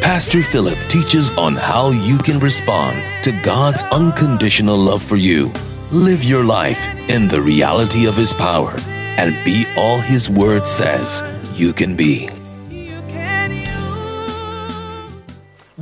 [0.00, 5.52] Pastor Philip teaches on how you can respond to God's unconditional love for you.
[5.92, 8.74] Live your life in the reality of His power
[9.18, 11.22] and be all His Word says
[11.54, 12.28] you can be.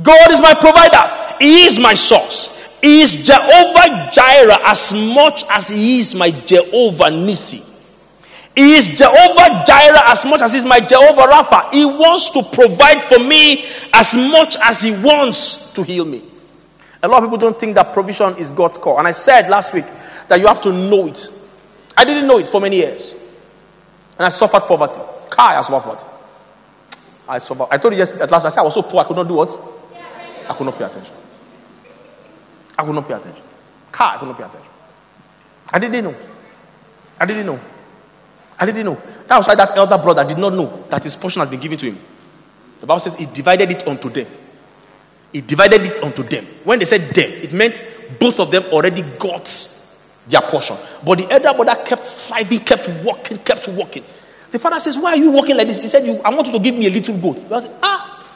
[0.01, 2.55] God is my provider, He is my source.
[2.81, 7.68] He is Jehovah Jireh as much as He is my Jehovah Nissi.
[8.55, 11.73] He is Jehovah Jireh as much as He is my Jehovah Rapha.
[11.73, 16.23] He wants to provide for me as much as He wants to heal me.
[17.01, 18.99] A lot of people don't think that provision is God's call.
[18.99, 19.85] And I said last week
[20.27, 21.29] that you have to know it.
[21.95, 23.13] I didn't know it for many years.
[24.17, 24.99] And I suffered poverty.
[25.29, 26.05] Kai, I suffered poverty.
[27.27, 27.67] I suffered.
[27.71, 29.27] I told you yesterday at last, I said I was so poor I could not
[29.27, 29.49] do what?
[30.49, 31.15] I could not pay attention.
[32.77, 33.43] I could not pay attention.
[33.91, 34.71] Car, I could not pay attention.
[35.71, 36.15] I didn't know.
[37.19, 37.59] I didn't know.
[38.59, 39.01] I didn't know.
[39.27, 41.77] That was why that elder brother did not know that his portion had been given
[41.77, 41.99] to him.
[42.81, 44.27] The Bible says he divided it unto them.
[45.31, 46.45] He divided it unto them.
[46.63, 47.81] When they said them, it meant
[48.19, 49.45] both of them already got
[50.27, 50.77] their portion.
[51.05, 54.03] But the elder brother kept striving, kept working, kept working.
[54.49, 55.79] The father says, Why are you working like this?
[55.79, 57.51] He said, I want you to give me a little goat.
[57.51, 58.27] I said, Ah,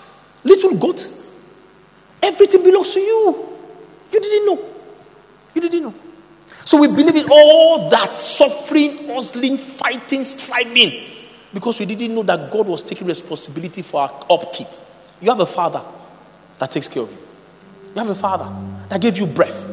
[0.43, 1.09] little goat?
[2.21, 3.49] Everything belongs to you.
[4.11, 4.65] You didn't know.
[5.55, 5.93] You didn't know.
[6.65, 11.03] So we believe in all that suffering, hustling, fighting, striving,
[11.53, 14.67] because we didn't know that God was taking responsibility for our upkeep.
[15.21, 15.83] You have a father
[16.59, 17.17] that takes care of you.
[17.95, 18.51] You have a father
[18.89, 19.69] that gave you breath.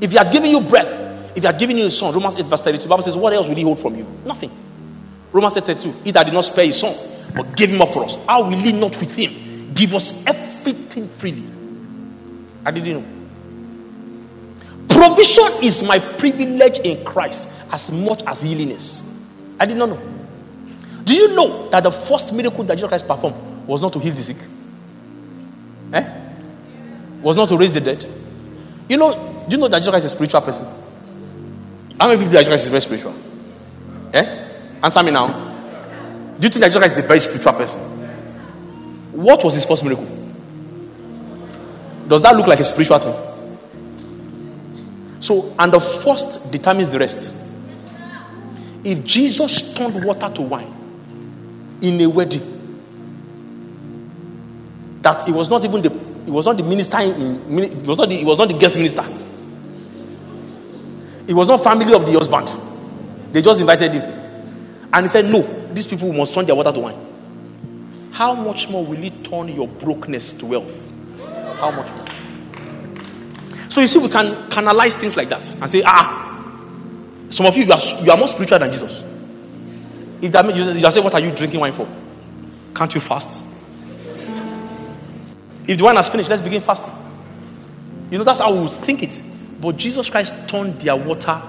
[0.00, 2.46] If he had given you breath, if he had given you a son, Romans 8,
[2.46, 4.06] verse 32, Bible says, What else will he hold from you?
[4.24, 4.50] Nothing.
[5.32, 6.94] Romans 8, 32, he that did not spare his son,
[7.34, 8.16] but gave him up for us.
[8.26, 11.44] How will he not with him give us everything freely?
[12.64, 13.13] I didn't know.
[15.04, 19.02] Provision is my privilege in Christ as much as healing is.
[19.60, 20.00] I did not know.
[21.04, 24.14] Do you know that the first miracle that Jesus Christ performed was not to heal
[24.14, 24.38] the sick?
[25.92, 26.20] Eh?
[27.20, 28.06] Was not to raise the dead?
[28.88, 30.66] You know, do you know that Jesus Christ is a spiritual person?
[32.00, 33.14] How many people that Jesus Christ is very spiritual?
[34.14, 34.48] Eh?
[34.82, 35.26] Answer me now.
[36.38, 37.80] Do you think that Jesus Christ is a very spiritual person?
[39.12, 40.08] What was his first miracle?
[42.08, 43.33] Does that look like a spiritual thing?
[45.24, 47.34] So, and the first determines the rest.
[48.84, 52.50] If Jesus turned water to wine in a wedding,
[55.00, 55.90] that it was not even the
[56.26, 58.76] it was not the minister in it was not the, it was not the guest
[58.76, 59.02] minister.
[61.26, 62.50] It was not family of the husband.
[63.32, 64.02] They just invited him.
[64.92, 65.40] And he said, No,
[65.72, 68.10] these people must turn their water to wine.
[68.12, 70.92] How much more will he turn your brokenness to wealth?
[71.58, 72.03] How much more?
[73.74, 76.30] So you see, we can canalize things like that and say, ah,
[77.28, 79.02] some of you, you are, you are more spiritual than Jesus.
[80.22, 81.88] If that means you just say, what are you drinking wine for?
[82.72, 83.44] Can't you fast?
[85.66, 86.94] If the wine has finished, let's begin fasting.
[88.12, 89.20] You know, that's how we would think it.
[89.60, 91.42] But Jesus Christ turned their water.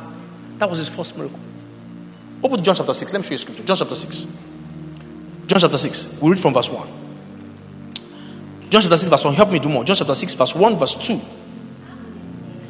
[0.58, 1.40] That was his first miracle.
[2.44, 3.14] Open to John chapter 6.
[3.14, 3.66] Let me show you scripture.
[3.66, 4.26] John chapter 6.
[5.46, 6.22] John chapter 6.
[6.22, 6.88] We read from verse 1.
[8.72, 9.36] John chapter 6, verse 1.
[9.36, 9.86] Help me Dumo.
[9.86, 11.22] John chapter 6, verse 1, verse 2.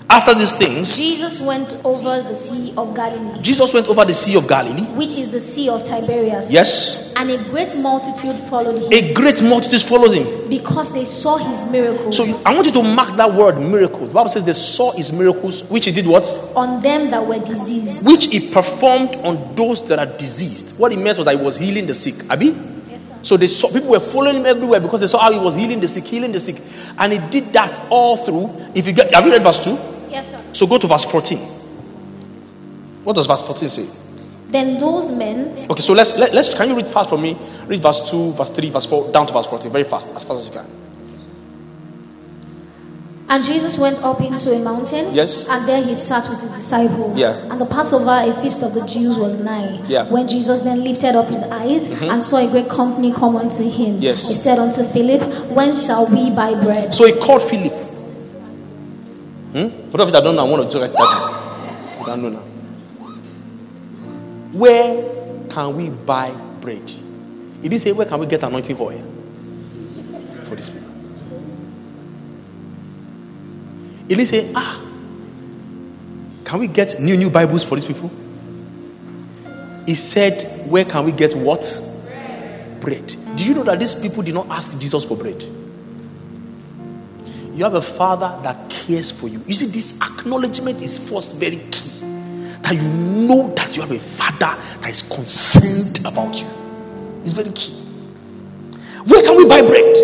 [0.08, 4.38] After these things, Jesus went over the Sea of Galilee, Jesus went over the Sea
[4.38, 4.84] of Galilee.
[4.96, 6.52] which is the Sea of Tiberias.
[6.54, 7.14] Yes.
[7.18, 10.50] And a great multitude followed him A great multitude followed him.
[10.50, 14.10] because they saw his miracles So I want you to mark that word miracles.
[14.10, 16.26] The Bible says they saw his miracles, which he did what?
[16.56, 18.04] on them that were diseased.
[18.06, 20.78] Which he performed on those that are diseased.
[20.78, 22.16] What he meant was that he was healing the sick.
[22.30, 22.56] Abi?
[23.24, 25.80] So they saw people were following him everywhere because they saw how he was healing
[25.80, 26.58] the sick, healing the sick.
[27.00, 28.54] And he did that all through.
[28.76, 29.94] If you get have you read verse 2?
[30.16, 30.42] Yes, sir.
[30.54, 31.38] So go to verse 14.
[33.04, 33.88] What does verse 14 say?
[34.48, 37.38] Then those men, Okay, so let's let, let's can you read fast for me?
[37.68, 39.72] Read verse 2, verse 3, verse 4, down to verse 14.
[39.72, 40.66] Very fast, as fast as you can.
[43.28, 45.14] and Jesus went up into a mountain.
[45.14, 45.48] Yes.
[45.50, 47.18] And there he sat with his disciples.
[47.18, 47.34] Yeah.
[47.52, 49.82] And the Passover, a feast of the Jews, was nigh.
[49.88, 50.04] Yeah.
[50.06, 50.14] Mm-hmm.
[50.14, 53.98] When Jesus then lifted up his eyes and saw a great company come unto him,
[54.00, 54.30] Yes.
[54.30, 56.94] he said unto Philip, When shall we buy bread?
[56.94, 57.74] So he called Philip.
[59.56, 59.70] Hmm?
[59.90, 62.00] For those of you that don't know, I want to tell you.
[62.00, 62.42] You don't know now.
[64.52, 66.90] Where can we buy bread?
[67.62, 69.02] He didn't say, Where can we get anointing oil
[70.44, 70.90] for this people?
[74.10, 74.84] He didn't say, Ah,
[76.44, 78.12] Can we get new new Bibles for these people?
[79.86, 81.64] He said, Where can we get what?
[82.82, 83.16] Bread.
[83.38, 85.42] Do you know that these people did not ask Jesus for bread?
[87.56, 89.42] You have a father that cares for you.
[89.48, 91.90] You see, this acknowledgement is first very key.
[92.62, 96.48] That you know that you have a father that is concerned about you.
[97.22, 97.72] It's very key.
[99.06, 99.96] Where can we buy bread?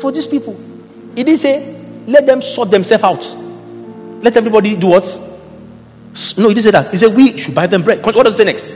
[0.00, 0.56] For these people.
[1.14, 3.36] He didn't say, let them sort themselves out.
[4.22, 5.04] Let everybody do what?
[6.36, 6.90] No, he didn't say that.
[6.90, 8.04] He said, we should buy them bread.
[8.04, 8.74] What does he say next?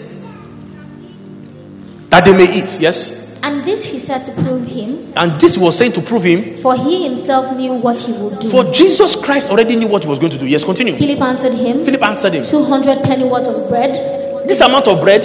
[2.11, 3.22] That they may eat, yes?
[3.45, 6.77] And this he said to prove him, And this was saying to prove him, for
[6.77, 8.49] he himself knew what he would do.
[8.49, 10.47] for Jesus Christ already knew what he was going to do.
[10.47, 10.95] Yes, continue.
[10.95, 15.23] Philip answered him, Philip answered him, 200 penny worth of bread This amount of bread,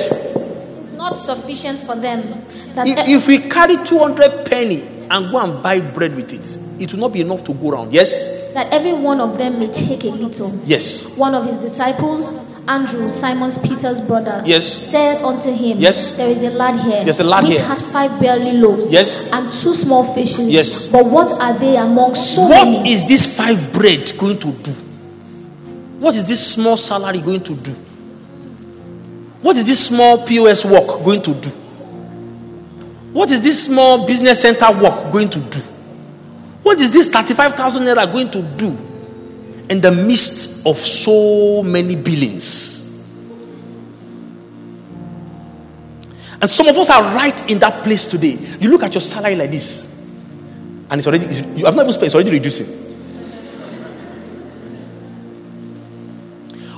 [0.82, 2.22] is not sufficient for them.
[2.76, 6.94] That i- if we carry 200 penny and go and buy bread with it, it
[6.94, 7.94] will not be enough to go around.
[7.94, 8.26] Yes?
[8.54, 10.52] that every one of them may take a little.
[10.66, 11.06] Yes.
[11.16, 12.32] One of his disciples,
[12.68, 14.66] Andrew, Simon Peter's brother, Yes.
[14.66, 16.12] said unto him, Yes.
[16.12, 17.66] There is a lad here, There's a lad which here.
[17.66, 19.24] had five barley loaves, Yes.
[19.32, 20.50] and two small fishes.
[20.50, 20.88] Yes.
[20.88, 22.92] But what are they among so What many?
[22.92, 24.72] is this five bread going to do?
[26.00, 27.72] What is this small salary going to do?
[29.42, 31.50] What is this small POS work going to do?
[33.14, 35.60] What is this small business center work going to do?
[36.64, 38.78] What is this 35,000 naira going to do
[39.70, 42.76] in the midst of so many billings?
[46.40, 48.38] And some of us are right in that place today.
[48.60, 49.86] You look at your salary like this,
[50.90, 52.68] and it's already, it's- you have not even spent, it's already reducing.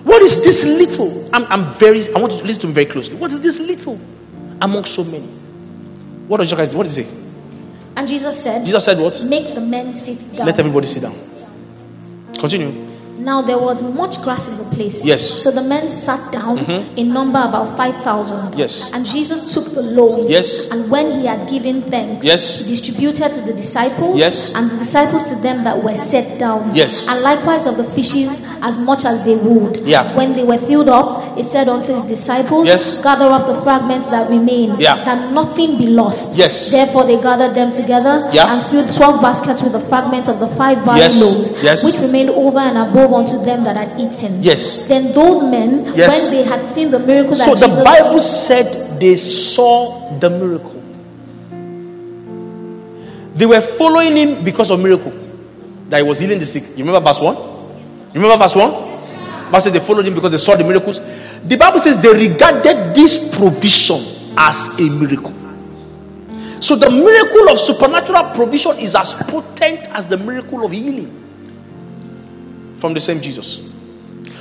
[0.04, 1.30] What is this little?
[1.34, 3.18] I'm, I'm very, I want you to listen to me very closely.
[3.18, 4.00] What is this little
[4.62, 5.28] among so many?
[6.28, 7.08] What does Jesus What he say?
[7.96, 9.22] and Jesus said, Jesus said what?
[9.26, 10.46] Make the men sit down.
[10.46, 11.16] Let everybody sit down.
[12.40, 12.89] Continue.
[13.30, 15.06] Now there was much grass in the place.
[15.06, 15.22] Yes.
[15.22, 15.42] Mm-hmm.
[15.44, 16.58] So the men sat down
[16.98, 18.56] in number about 5,000.
[18.58, 18.90] Yes.
[18.92, 20.28] And Jesus took the loaves.
[20.28, 20.68] Yes.
[20.72, 22.58] And when he had given thanks, Yes.
[22.58, 24.18] he distributed to the disciples.
[24.18, 24.52] Yes.
[24.56, 26.74] And the disciples to them that were set down.
[26.74, 27.08] Yes.
[27.08, 29.86] And likewise of the fishes as much as they would.
[29.86, 30.16] Yeah.
[30.18, 32.98] When they were filled up, he said unto his disciples, Yes.
[32.98, 35.06] Gather up the fragments that remain, Yeah.
[35.06, 36.36] that nothing be lost.
[36.36, 36.72] Yes.
[36.72, 38.52] Therefore they gathered them together Yeah.
[38.52, 41.22] and filled twelve baskets with the fragments of the five barley Yes.
[41.22, 41.86] loaves, Yes.
[41.86, 44.42] which remained over and above unto them that had eaten.
[44.42, 44.88] Yes.
[44.88, 46.26] Then those men, Yes.
[46.26, 50.30] when they had seen the miracle that So the Jesus Bible said they saw the
[50.30, 50.76] miracle.
[53.36, 55.14] They were following him because of miracle.
[55.90, 56.64] That he was healing the sick.
[56.76, 57.36] You remember verse 1?
[57.36, 59.52] You remember verse 1?
[59.52, 61.00] Verse says they followed him because they saw the miracles.
[61.44, 64.04] The Bible says they regarded this provision
[64.38, 65.34] as a miracle.
[66.60, 71.19] So the miracle of supernatural provision is as potent as the miracle of healing
[72.80, 73.60] from the same Jesus.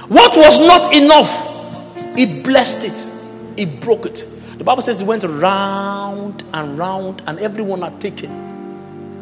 [0.08, 4.24] What was not enough, he blessed it, he broke it.
[4.56, 8.30] The Bible says he went round and round, and everyone had taken,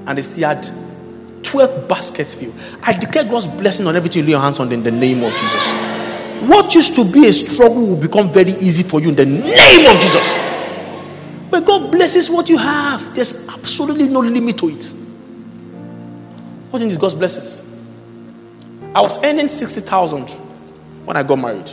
[0.07, 0.69] and they still had
[1.43, 2.55] 12 baskets filled.
[2.83, 5.33] I declare God's blessing on everything you lay your hands on in the name of
[5.33, 5.73] Jesus.
[6.49, 9.87] What used to be a struggle will become very easy for you in the name
[9.87, 10.37] of Jesus.
[11.49, 14.93] When God blesses what you have, there's absolutely no limit to it.
[16.71, 17.66] What is God's blessings?
[18.97, 20.31] I was earning 60,000
[21.05, 21.71] when I got married.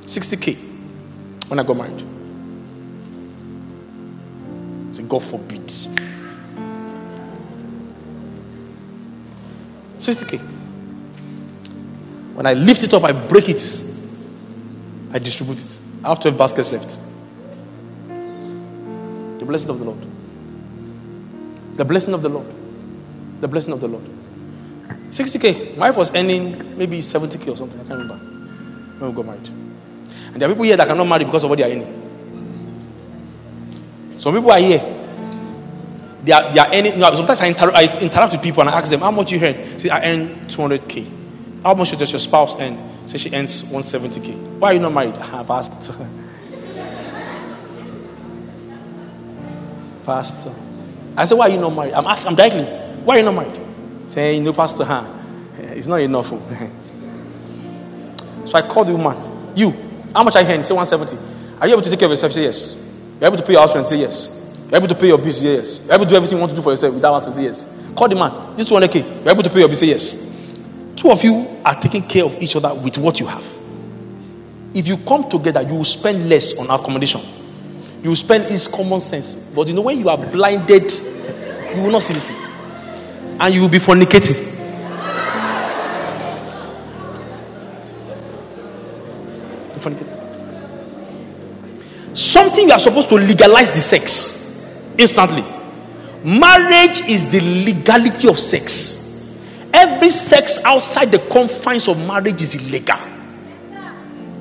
[0.00, 0.56] 60k
[1.46, 2.00] when I got married.
[4.96, 5.64] Say, God forbid.
[10.00, 10.40] 60k.
[12.34, 13.82] When I lift it up, I break it,
[15.12, 15.78] I distribute it.
[16.02, 16.98] I have 12 baskets left.
[19.38, 20.04] The blessing of the Lord.
[21.76, 22.52] The blessing of the Lord.
[23.40, 24.15] The blessing of the Lord.
[25.10, 25.76] 60k.
[25.76, 27.80] My wife was earning maybe 70k or something.
[27.80, 28.16] I can't remember
[28.98, 29.48] when we got married.
[30.32, 32.02] And there are people here that cannot marry because of what they are earning.
[34.18, 34.82] Some people are here.
[36.24, 36.92] They are, they are earning.
[36.94, 39.30] You know, sometimes I, inter- I interact with people and I ask them, How much
[39.32, 39.78] you earn?
[39.78, 41.62] Say, I earn 200k.
[41.62, 42.78] How much does your spouse earn?
[43.06, 44.58] Say, she earns 170k.
[44.58, 45.14] Why are you not married?
[45.14, 45.92] I've asked.
[50.04, 50.54] Pastor.
[51.16, 51.94] I said, Why are you not married?
[51.94, 52.64] I'm asking, I'm directly,
[53.04, 53.65] Why are you not married?
[54.06, 55.04] Say, No, Pastor, huh?
[55.58, 56.30] It's not enough.
[56.32, 56.38] Oh.
[58.44, 59.52] so I called the woman.
[59.56, 59.70] You,
[60.14, 60.62] how much you earning?
[60.62, 61.16] Say 170.
[61.60, 62.32] Are you able to take care of yourself?
[62.32, 62.76] Say yes.
[63.20, 63.86] You're able to pay your house rent?
[63.86, 64.28] Say yes.
[64.68, 65.40] You're able to pay your bills?
[65.40, 65.80] Say yes.
[65.84, 67.36] You're able to do everything you want to do for yourself without answering?
[67.36, 67.68] Say yes.
[67.96, 68.54] Call the man.
[68.56, 69.24] This 200k.
[69.24, 69.80] You're able to pay your bills?
[69.80, 70.12] Say yes.
[70.96, 73.46] Two of you are taking care of each other with what you have.
[74.74, 77.22] If you come together, you will spend less on accommodation.
[78.02, 79.34] You will spend is common sense.
[79.34, 80.92] But you know, when you are blinded,
[81.74, 82.35] you will not see this things.
[83.38, 84.54] And you will be fornicating.
[89.86, 90.16] fornicating.
[92.16, 95.44] Something you are supposed to legalize the sex instantly.
[96.24, 98.94] Marriage is the legality of sex.
[99.72, 102.98] Every sex outside the confines of marriage is illegal.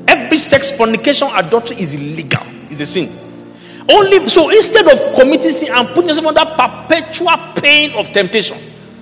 [0.07, 2.43] Every sex, fornication, adultery is illegal.
[2.69, 3.09] It's a sin.
[3.89, 8.57] Only so instead of committing sin and putting yourself under perpetual pain of temptation,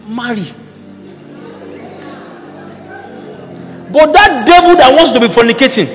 [0.07, 0.41] marry.
[3.91, 5.87] But that devil that wants to be fornicating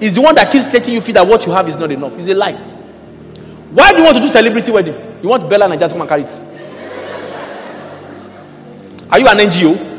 [0.00, 2.16] is the one that keeps letting you feel that what you have is not enough.
[2.16, 2.52] It's a lie.
[3.72, 4.94] Why do you want to do celebrity wedding?
[5.22, 6.40] You want BellaNaija to come and carry it.
[9.10, 9.94] Are you an NGO?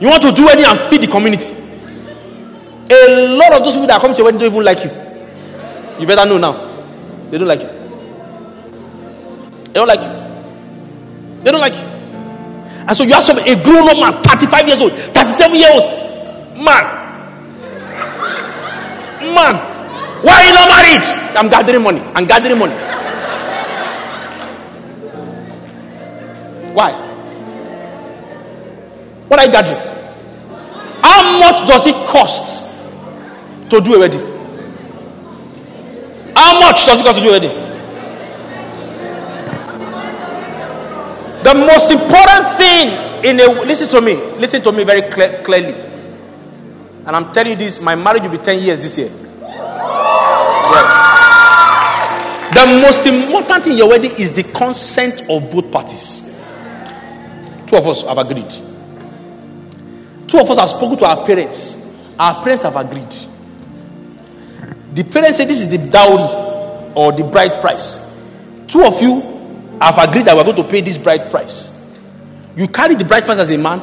[0.00, 1.54] You want to do wedding and feed the community.
[2.90, 4.90] A lot of those people that come to your wedding don't even like you.
[6.00, 6.64] You better know now.
[7.30, 7.77] They don't like you.
[9.78, 11.44] They don't like you.
[11.44, 11.80] They don't like you.
[12.88, 16.58] And so you have some a grown up man, 35 years old, 37 years old.
[16.58, 16.84] Man.
[19.22, 19.54] Man.
[20.24, 21.36] Why are you not married?
[21.36, 22.00] I'm gathering money.
[22.00, 22.74] I'm gathering money.
[26.74, 26.90] Why?
[29.28, 29.80] What are you gathering?
[31.04, 32.66] How much does it cost
[33.70, 34.26] to do a wedding?
[36.34, 37.67] How much does it cost to do a wedding?
[41.48, 45.72] The most important thing in a listen to me, listen to me very clear, clearly.
[47.06, 49.10] And I'm telling you this, my marriage will be 10 years this year.
[49.40, 50.92] Yes.
[52.52, 56.20] The most important thing in your wedding is the consent of both parties.
[57.66, 58.50] Two of us have agreed.
[60.28, 61.78] Two of us have spoken to our parents.
[62.18, 63.14] Our parents have agreed.
[64.92, 68.00] The parents say this is the dowry or the bride price.
[68.66, 69.37] Two of you
[69.80, 71.72] have agreed that we're going to pay this bride price.
[72.56, 73.80] You carry the bride price as a man,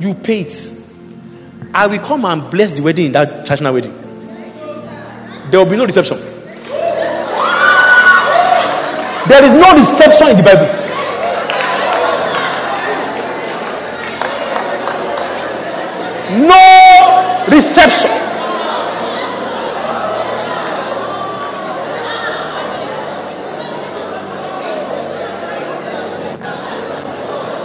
[0.00, 0.72] you pay it.
[1.74, 3.92] I will come and bless the wedding in that traditional wedding.
[5.50, 6.18] There will be no reception.
[9.26, 10.84] There is no reception in the Bible.
[16.48, 18.23] No reception.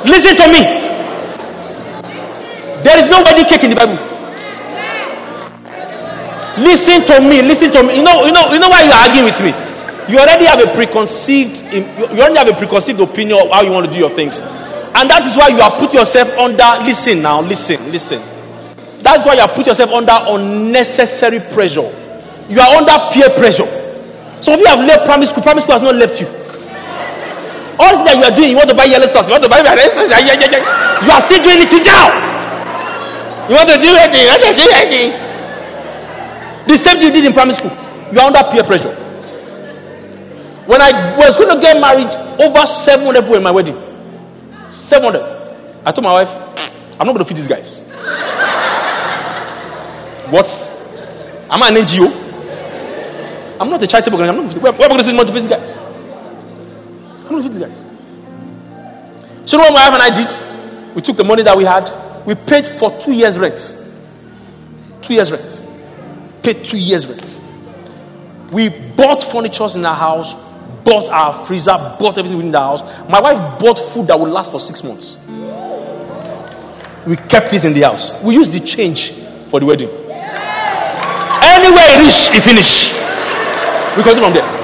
[0.09, 0.61] Listen to me.
[2.83, 3.97] There is no wedding cake in the Bible.
[6.57, 7.41] Listen to me.
[7.41, 7.97] Listen to me.
[7.97, 9.53] You know, you know, you know why you are arguing with me.
[10.11, 11.83] You already have a preconceived, you
[12.19, 15.21] already have a preconceived opinion of how you want to do your things, and that
[15.23, 16.65] is why you are put yourself under.
[16.83, 17.41] Listen now.
[17.41, 17.77] Listen.
[17.91, 18.19] Listen.
[19.03, 21.93] That's why you have put yourself under unnecessary pressure.
[22.49, 23.69] You are under peer pressure.
[24.41, 25.43] Some of you have left primary school.
[25.43, 26.38] Primary school has not left you.
[27.79, 29.63] All that you are doing, you want to buy yellow stars, you want to buy
[29.63, 32.11] red sauce, you are still doing it now.
[33.47, 35.09] You want to do anything, you want to do anything.
[36.67, 37.71] The same thing you did in primary school.
[38.11, 38.93] You are under peer pressure.
[40.67, 43.75] When I was going to get married, over 700 people in my wedding.
[44.69, 45.23] 700.
[45.85, 46.29] I told my wife,
[46.99, 47.79] I'm not going to feed these guys.
[50.29, 50.45] What?
[51.49, 52.05] Am I an NGO?
[53.59, 54.45] I'm not a charitable organization.
[54.45, 55.88] I'm not, where, am I going to to these guys?
[57.29, 57.85] Not to these guys.
[59.45, 60.95] So, you know what my wife and I did?
[60.95, 61.91] We took the money that we had,
[62.25, 63.75] we paid for two years' rent.
[65.01, 65.61] Two years' rent.
[66.43, 67.39] Paid two years' rent.
[68.51, 70.33] We bought furniture in our house,
[70.83, 72.81] bought our freezer, bought everything within the house.
[73.09, 75.17] My wife bought food that would last for six months.
[77.05, 78.11] We kept it in the house.
[78.23, 79.13] We used the change
[79.47, 79.89] for the wedding.
[81.41, 82.93] Anywhere he reach, he finish.
[83.95, 84.58] We continue from there.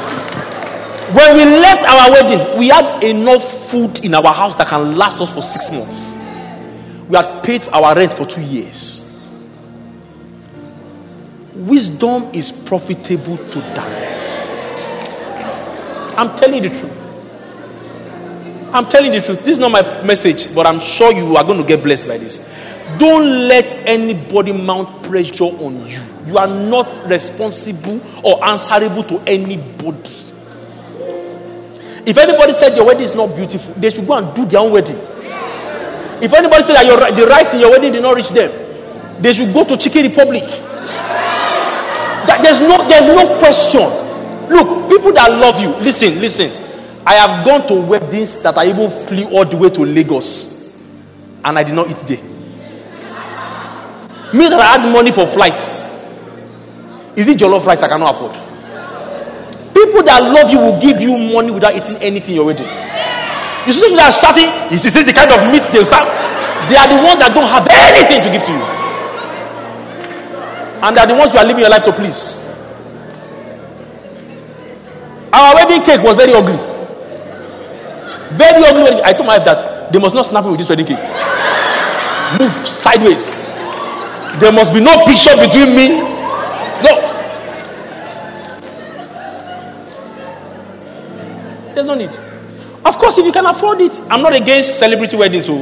[1.13, 5.21] When we left our wedding, we had enough food in our house that can last
[5.21, 6.15] us for six months.
[7.07, 9.01] We had paid our rent for two years.
[11.53, 14.15] Wisdom is profitable to direct.
[16.17, 17.01] I'm telling you the truth.
[18.74, 19.39] I'm telling you the truth.
[19.39, 22.17] This is not my message, but I'm sure you are going to get blessed by
[22.17, 22.39] this.
[22.97, 26.01] Don't let anybody mount pressure on you.
[26.25, 30.09] You are not responsible or answerable to anybody.
[32.05, 34.71] If anybody said your wedding is not beautiful, they should go and do their own
[34.71, 34.97] wedding.
[36.21, 38.51] If anybody said that your, the rice in your wedding did not reach them,
[39.21, 40.43] they should go to Chicken Republic.
[42.25, 43.81] That, there's no there's no question.
[44.50, 46.51] Look, people that love you, listen, listen.
[47.05, 50.71] I have gone to weddings that I even flew all the way to Lagos,
[51.43, 52.24] and I did not eat there.
[54.33, 55.79] Me that I had money for flights.
[57.15, 58.44] Is it jollof rice I cannot afford?
[59.85, 62.65] People that love you will give you money without eating anything in your wedding.
[63.65, 66.09] You see people that are shouting, is this the kind of meat they serve?
[66.69, 68.65] They are the ones that don't have anything to give to you.
[70.85, 72.37] and they are the ones you are living your life to please.
[75.33, 76.57] Our wedding cake was very ugly.
[78.37, 79.01] Very ugly.
[79.03, 81.01] I told my wife that they must not snap me with this wedding cake.
[82.39, 83.35] Move sideways.
[84.39, 86.14] There must be no picture between me.
[91.75, 92.10] There's no need.
[92.86, 95.48] Of course, if you can afford it, I'm not against celebrity weddings.
[95.48, 95.60] So,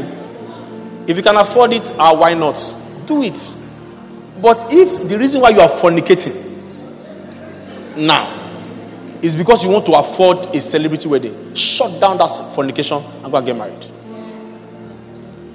[1.07, 2.55] if you can afford it, uh, why not?
[3.07, 3.57] Do it.
[4.39, 6.35] But if the reason why you are fornicating
[7.97, 8.41] now
[9.23, 13.37] is because you want to afford a celebrity wedding, shut down that fornication and go
[13.37, 13.85] and get married.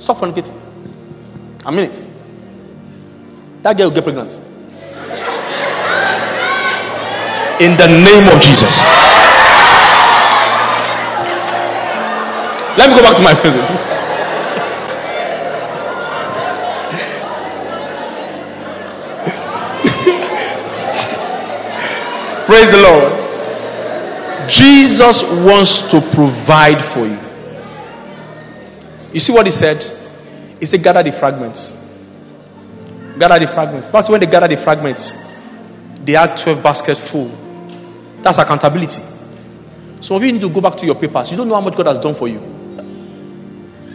[0.00, 0.57] Stop fornicating.
[1.67, 2.05] A minute.
[3.62, 4.33] That girl will get pregnant.
[7.61, 9.27] In the name of Jesus.
[12.78, 13.64] Let me go back to my present.
[22.47, 24.49] Praise the Lord.
[24.49, 27.18] Jesus wants to provide for you.
[29.12, 29.82] You see what he said?
[30.61, 31.73] He said, Gather the fragments.
[33.18, 33.88] Gather the fragments.
[33.88, 35.14] But when they gather the fragments,
[36.04, 37.32] they had 12 baskets full.
[38.23, 39.02] That's accountability.
[40.00, 41.32] Some of you need to go back to your papers.
[41.32, 42.58] You don't know how much God has done for you.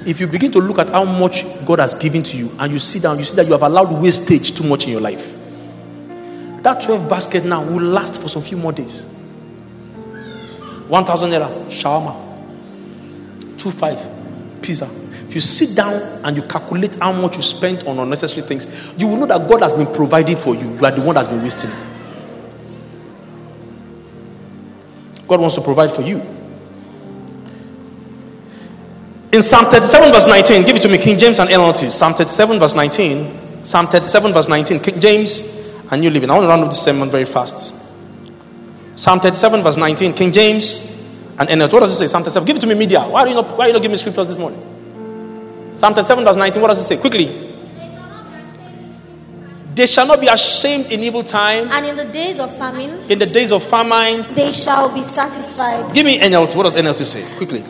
[0.05, 2.79] If you begin to look at how much God has given to you and you
[2.79, 5.35] sit down, you see that you have allowed wastage too much in your life.
[6.61, 9.03] That 12 basket now will last for some few more days.
[10.87, 12.15] 1,000 naira, shawarma.
[13.57, 14.89] 2,500, pizza.
[15.27, 15.93] If you sit down
[16.25, 18.67] and you calculate how much you spent on unnecessary things,
[18.97, 20.75] you will know that God has been providing for you.
[20.75, 21.89] You are the one that's been wasting it.
[25.27, 26.21] God wants to provide for you.
[29.33, 31.89] In Psalm 37, verse 19, give it to me, King James and NLT.
[31.89, 33.63] Psalm 37, verse 19.
[33.63, 34.79] Psalm 37, verse 19.
[34.79, 35.41] King James
[35.89, 36.29] and New Living.
[36.29, 37.73] I want to round up this sermon very fast.
[38.95, 40.77] Psalm 37, verse 19, King James
[41.39, 41.73] and NLT.
[41.73, 42.05] What does it say?
[42.07, 42.45] Psalm 37.
[42.45, 42.99] Give it to me, media.
[43.01, 44.61] Why are you not, why are you not giving me scriptures this morning?
[45.73, 46.61] Psalm 37, verse 19.
[46.61, 46.97] What does it say?
[46.97, 47.49] Quickly.
[49.73, 51.69] They shall not be ashamed in evil time.
[51.71, 54.31] And in the days of famine, In the days of famine.
[54.35, 55.91] they shall be satisfied.
[55.91, 56.55] Give me NLT.
[56.55, 57.25] What does NLT say?
[57.37, 57.63] Quickly.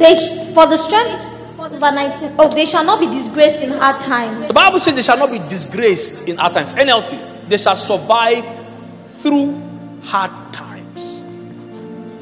[0.00, 1.20] They sh- for the strength.
[1.56, 2.34] Verse 19.
[2.38, 4.48] Oh, they shall not be disgraced in hard times.
[4.48, 6.72] The Bible says they shall not be disgraced in hard times.
[6.72, 7.48] NLT.
[7.50, 8.44] They shall survive
[9.20, 9.60] through
[10.04, 11.22] hard times.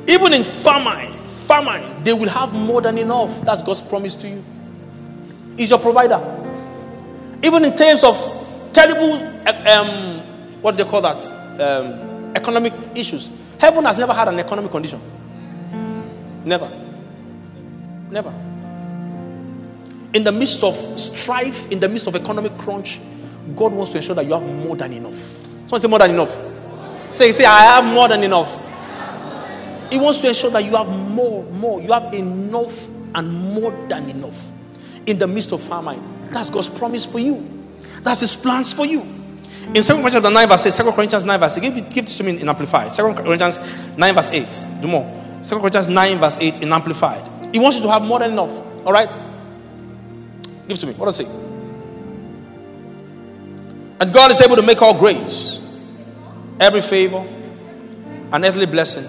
[0.09, 1.13] Even in famine,
[1.47, 3.41] famine, they will have more than enough.
[3.43, 4.45] That's God's promise to you.
[5.57, 6.19] He's your provider.
[7.45, 8.17] Even in terms of
[8.73, 9.15] terrible,
[9.69, 10.19] um,
[10.61, 11.25] what do they call that?
[11.61, 13.31] Um, economic issues.
[13.59, 15.01] Heaven has never had an economic condition.
[16.45, 16.87] Never.
[18.11, 18.31] Never.
[20.15, 22.99] In the midst of strife, in the midst of economic crunch,
[23.55, 25.19] God wants to ensure that you have more than enough.
[25.67, 27.15] Someone say more than enough.
[27.15, 28.61] Say, say, I have more than enough.
[29.91, 31.81] He wants to ensure that you have more, more.
[31.81, 34.51] You have enough and more than enough
[35.07, 36.03] in the midst of famine.
[36.31, 37.47] That's God's promise for you.
[38.03, 39.01] That's His plans for you.
[39.75, 42.17] In 2 Corinthians chapter 9, verse 8, 2 Corinthians 9, verse 8, give, give this
[42.17, 42.93] to me in Amplified.
[42.93, 43.59] 2 Corinthians
[43.97, 44.43] 9, verse 8.
[44.81, 45.47] Dumo.
[45.47, 47.38] 2 Corinthians 9, verse 8 in Amplified.
[47.53, 48.51] He wants you to have more than enough.
[48.85, 49.09] All right?
[50.69, 50.93] Give it to me.
[50.95, 51.33] What does it say?
[54.01, 55.61] And God is able to make all grace,
[56.61, 57.27] every favor,
[58.33, 59.05] and earthly blessing.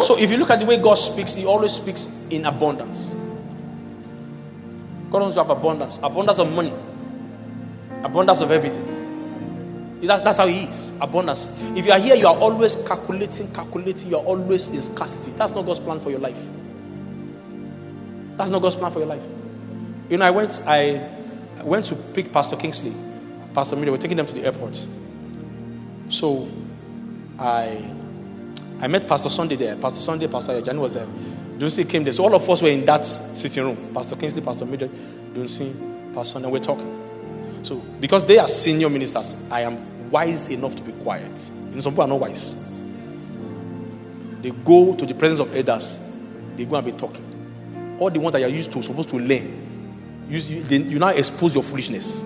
[0.00, 3.12] So if you look at the way God speaks, He always speaks in abundance.
[5.10, 6.72] God wants to have abundance, abundance of money,
[8.02, 8.88] abundance of everything.
[10.02, 11.50] That- that's how He is abundance.
[11.76, 15.30] If you are here, you are always calculating, calculating, you are always in scarcity.
[15.36, 16.42] That's not God's plan for your life.
[18.36, 19.22] That's not God's plan for your life.
[20.08, 21.08] You know, I went, I
[21.62, 22.94] went to pick Pastor Kingsley,
[23.54, 23.92] Pastor Miller.
[23.92, 24.86] We're taking them to the airport.
[26.08, 26.48] So,
[27.38, 27.82] I,
[28.80, 29.76] I met Pastor Sunday there.
[29.76, 31.06] Pastor Sunday, Pastor Ajani was there.
[31.58, 32.12] Dunsi came there.
[32.12, 33.94] So all of us were in that sitting room.
[33.94, 34.88] Pastor Kingsley, Pastor Miller,
[35.32, 36.50] Dunsi, Pastor Sunday.
[36.50, 37.60] We're talking.
[37.62, 41.50] So, because they are senior ministers, I am wise enough to be quiet.
[41.68, 42.56] You know, some people are not wise.
[44.40, 46.00] They go to the presence of elders.
[46.56, 47.24] They go and be talking.
[47.98, 50.26] All the ones that you're used to, supposed to learn.
[50.28, 52.22] You, you, you now expose your foolishness.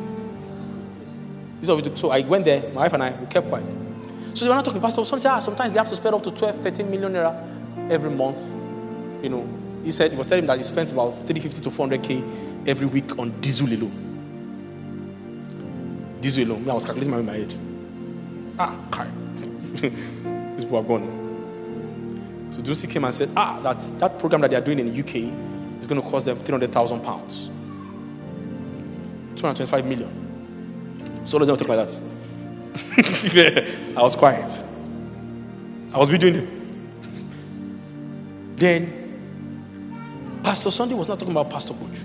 [1.63, 3.67] So I went there, my wife and I, we kept quiet.
[4.35, 4.81] So they were not talking.
[4.81, 7.91] Pastor Son said, ah, sometimes they have to spend up to 12, 13 million naira
[7.91, 8.39] every month.
[9.23, 9.49] You know,
[9.83, 13.19] he said, he was telling him that he spends about 350 to 400k every week
[13.19, 14.03] on diesel alone.
[16.21, 16.69] Diesel alone.
[16.69, 17.55] I was calculating my in my head.
[18.59, 19.09] Ah, kai.
[20.57, 21.27] These people are gone.
[22.53, 25.01] So Dusi came and said, ah, that, that program that they are doing in the
[25.01, 25.33] UK
[25.87, 27.47] is going to cost them 300,000 pounds.
[29.37, 30.11] 225 million.
[31.25, 32.01] So let's not talk like that.
[33.97, 34.65] I was quiet.
[35.93, 36.49] I was videoing them.
[38.57, 41.99] Then Pastor Sunday was not talking about Pastor Coach.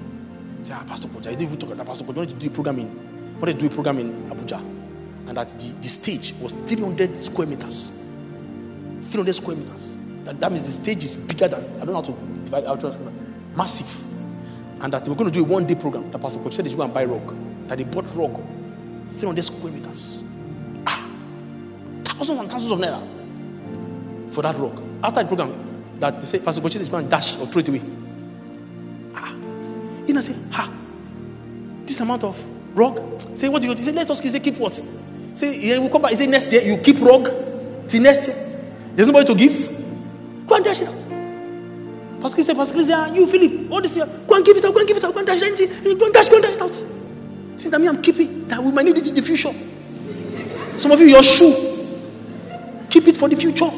[0.64, 2.16] Say, ah, Pastor Coach, I didn't even talk about Pastor Coach.
[2.16, 4.60] Wanted to do a program in, wanted to do a program in Abuja.
[5.28, 7.92] And that the, the stage was 300 square meters.
[9.06, 9.98] 300 square meters.
[10.26, 12.84] That, that means the stage is bigger than, I don't know how to divide out,
[13.56, 14.04] massive.
[14.82, 16.10] And that they were going to do a one day program.
[16.12, 17.34] The Pastor said they should go and buy rock.
[17.68, 18.42] That they bought rock,
[19.20, 20.24] 300 square meters.
[20.88, 21.08] Ah,
[22.04, 24.82] thousands and thousands of naira for that rock.
[25.04, 27.70] After the program, that they say Pastor Coach is going to dash or throw it
[27.70, 27.82] away.
[29.16, 29.34] Ah,
[30.06, 30.72] you know, say, ha,
[31.86, 32.44] this amount of
[32.76, 33.00] rock.
[33.36, 33.76] Say, what do you?
[33.76, 34.32] He said, let us keep.
[34.32, 34.74] Say, keep what?
[35.36, 36.12] Say, yeah, we'll come back.
[36.12, 37.26] He said, next year you keep rock
[37.88, 38.36] till next year.
[38.96, 40.48] There's nobody to give.
[40.48, 41.11] Go and dash it out.
[42.22, 44.64] Pastor Chris said, Pastor Chris, yeah, you, Philip, all this year, go and give it
[44.64, 46.44] out, go and give it out, go and dash it, go and dash, go and
[46.44, 46.74] dash it out.
[46.74, 49.52] Since that me, I'm keeping that we might need it in the future.
[50.78, 51.52] Some of you, your shoe,
[52.90, 53.70] keep it for the future.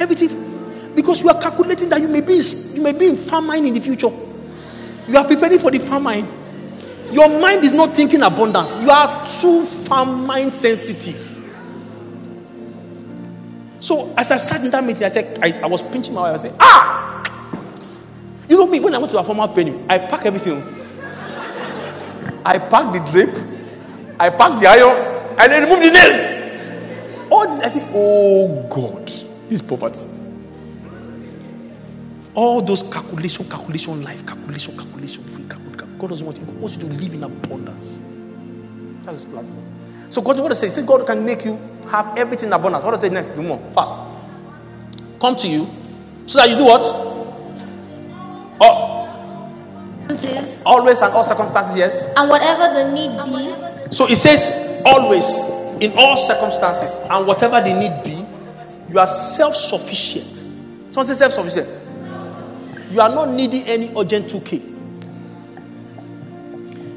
[0.00, 3.74] Everything, because you are calculating that you may be, you may be in famine in
[3.74, 4.10] the future.
[5.08, 6.28] You are preparing for the famine.
[7.10, 8.76] Your mind is not thinking abundance.
[8.76, 11.31] You are too famine sensitive.
[13.82, 16.34] So as I sat in that meeting, I said, I, I was pinching my wife.
[16.34, 17.58] I said, ah!
[18.48, 20.62] You know me, when I went to a formal venue, I pack everything.
[22.44, 23.36] I pack the drape,
[24.20, 27.28] I pack the iron, and then remove the nails.
[27.28, 29.10] All this, I say, oh God,
[29.48, 30.08] this poverty.
[32.34, 35.98] All those calculation, calculation, life, calculation, calculation, free, calculation.
[35.98, 36.44] God doesn't want you.
[36.44, 37.98] God wants you to live in abundance.
[39.02, 39.71] That's his platform.
[40.12, 40.66] So God, what does say?
[40.66, 41.58] He said God can make you
[41.90, 42.84] have everything in abundance.
[42.84, 43.30] What does it say next?
[43.30, 43.72] Dumo.
[43.72, 44.02] Fast.
[45.18, 45.70] Come to you.
[46.26, 46.82] So that you do what?
[48.60, 48.98] Oh.
[50.66, 52.08] Always and all circumstances, yes.
[52.14, 53.90] And whatever the need be.
[53.90, 55.26] So it says always,
[55.82, 58.22] in all circumstances, and whatever the need be,
[58.92, 60.36] you are self-sufficient.
[60.90, 61.82] Someone say self-sufficient.
[62.90, 64.60] You are not needing any urgent 2K.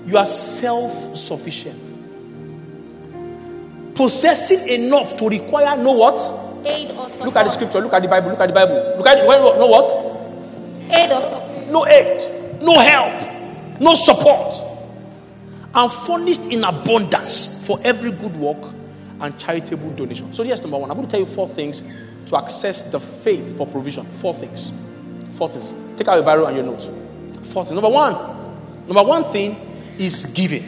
[0.06, 2.00] You are self-sufficient
[3.96, 6.18] possessing enough to require no what?
[6.66, 7.26] Aid or support.
[7.26, 7.82] Look at the scripture.
[7.82, 8.30] Look at the Bible.
[8.30, 8.96] Look at the Bible.
[8.98, 9.88] Look at the, no what?
[10.92, 11.68] Aid or support.
[11.68, 12.62] No aid.
[12.62, 13.80] No help.
[13.80, 14.54] No support.
[15.74, 18.74] And furnished in abundance for every good work
[19.20, 20.34] and charitable donation.
[20.34, 20.90] So here's number one.
[20.90, 21.84] I'm going to tell you four things
[22.28, 24.06] to access the faith for provision.
[24.06, 24.72] Four things.
[25.38, 25.74] Four things.
[25.98, 26.90] Take out your Bible and your notes.
[27.52, 27.74] Four things.
[27.74, 28.16] Number one.
[28.88, 29.58] Number one thing
[29.98, 30.64] is giving.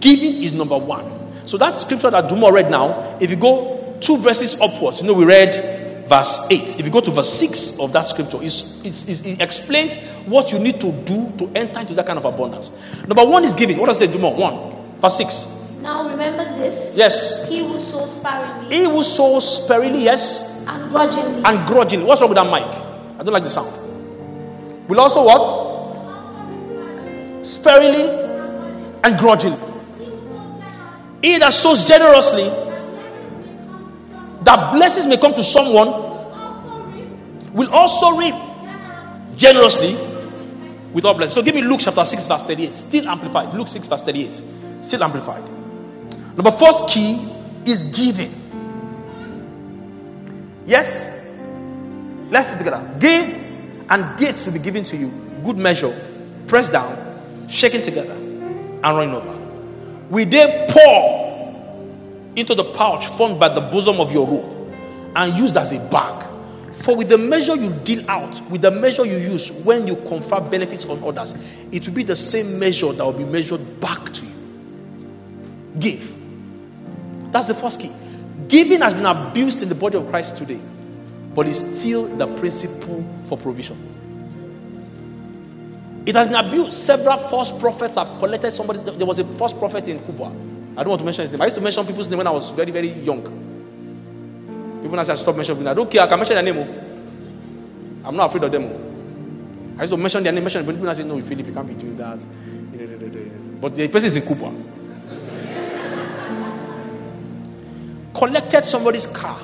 [0.00, 1.46] Giving is number one.
[1.46, 5.14] So that scripture that Dumo read now, if you go two verses upwards, you know,
[5.14, 6.80] we read verse 8.
[6.80, 9.94] If you go to verse 6 of that scripture, it's, it's, it's, it explains
[10.26, 12.72] what you need to do to enter into that kind of abundance.
[13.06, 13.78] Number one is giving.
[13.78, 14.36] What does it Dumo?
[14.36, 15.00] One.
[15.00, 15.46] Verse 6.
[15.80, 16.94] Now remember this.
[16.96, 17.48] Yes.
[17.48, 18.76] He who sows sparingly.
[18.76, 20.42] He who sows sparingly, yes.
[20.66, 21.42] And grudgingly.
[21.44, 22.06] And grudgingly.
[22.06, 22.64] What's wrong with that mic?
[23.18, 23.70] I don't like the sound.
[24.88, 25.44] Will also what?
[27.46, 28.08] Sparingly
[29.04, 29.69] and grudgingly.
[31.22, 32.44] He that sows generously,
[34.44, 35.88] that blessings may come to someone,
[37.52, 38.34] will also reap
[39.36, 39.94] generously
[40.92, 41.34] with all blessings.
[41.34, 42.74] So give me Luke chapter 6, verse 38.
[42.74, 43.54] Still amplified.
[43.54, 44.42] Luke 6, verse 38.
[44.80, 45.42] Still amplified.
[46.36, 47.28] Number first key
[47.66, 48.34] is giving.
[50.66, 51.08] Yes?
[52.30, 52.96] Let's do together.
[52.98, 53.28] Give
[53.90, 55.12] and gifts will be given to you.
[55.42, 55.92] Good measure,
[56.46, 56.96] pressed down,
[57.48, 59.39] shaken together, and running over
[60.10, 64.74] will they pour into the pouch formed by the bosom of your robe
[65.16, 66.26] and used as a bag?
[66.72, 70.40] For with the measure you deal out, with the measure you use when you confer
[70.40, 71.34] benefits on others,
[71.72, 74.32] it will be the same measure that will be measured back to you.
[75.78, 76.14] Give.
[77.32, 77.92] That's the first key.
[78.48, 80.60] Giving has been abused in the body of Christ today,
[81.34, 83.99] but it's still the principle for provision.
[86.10, 86.72] It has been abused.
[86.72, 88.80] Several false prophets have collected somebody.
[88.80, 90.26] There was a false prophet in Kubwa.
[90.76, 91.40] I don't want to mention his name.
[91.40, 93.22] I used to mention people's name when I was very, very young.
[94.82, 96.02] People now say I stop mentioning I don't care.
[96.02, 96.58] I can mention their name.
[96.58, 98.08] Oh.
[98.08, 98.64] I'm not afraid of them.
[98.64, 99.76] Oh.
[99.78, 101.74] I used to mention their name, mention people now say, No, Philip, you can't be
[101.74, 102.26] doing that.
[103.60, 104.52] But the person is in Kubwa.
[108.14, 109.38] Collected somebody's car.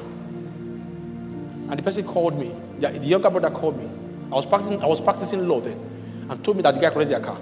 [1.68, 2.52] And the person called me.
[2.80, 3.88] The younger brother called me.
[4.32, 5.92] I was practicing, I was practicing law then
[6.28, 7.38] and told me that the guy collected their car.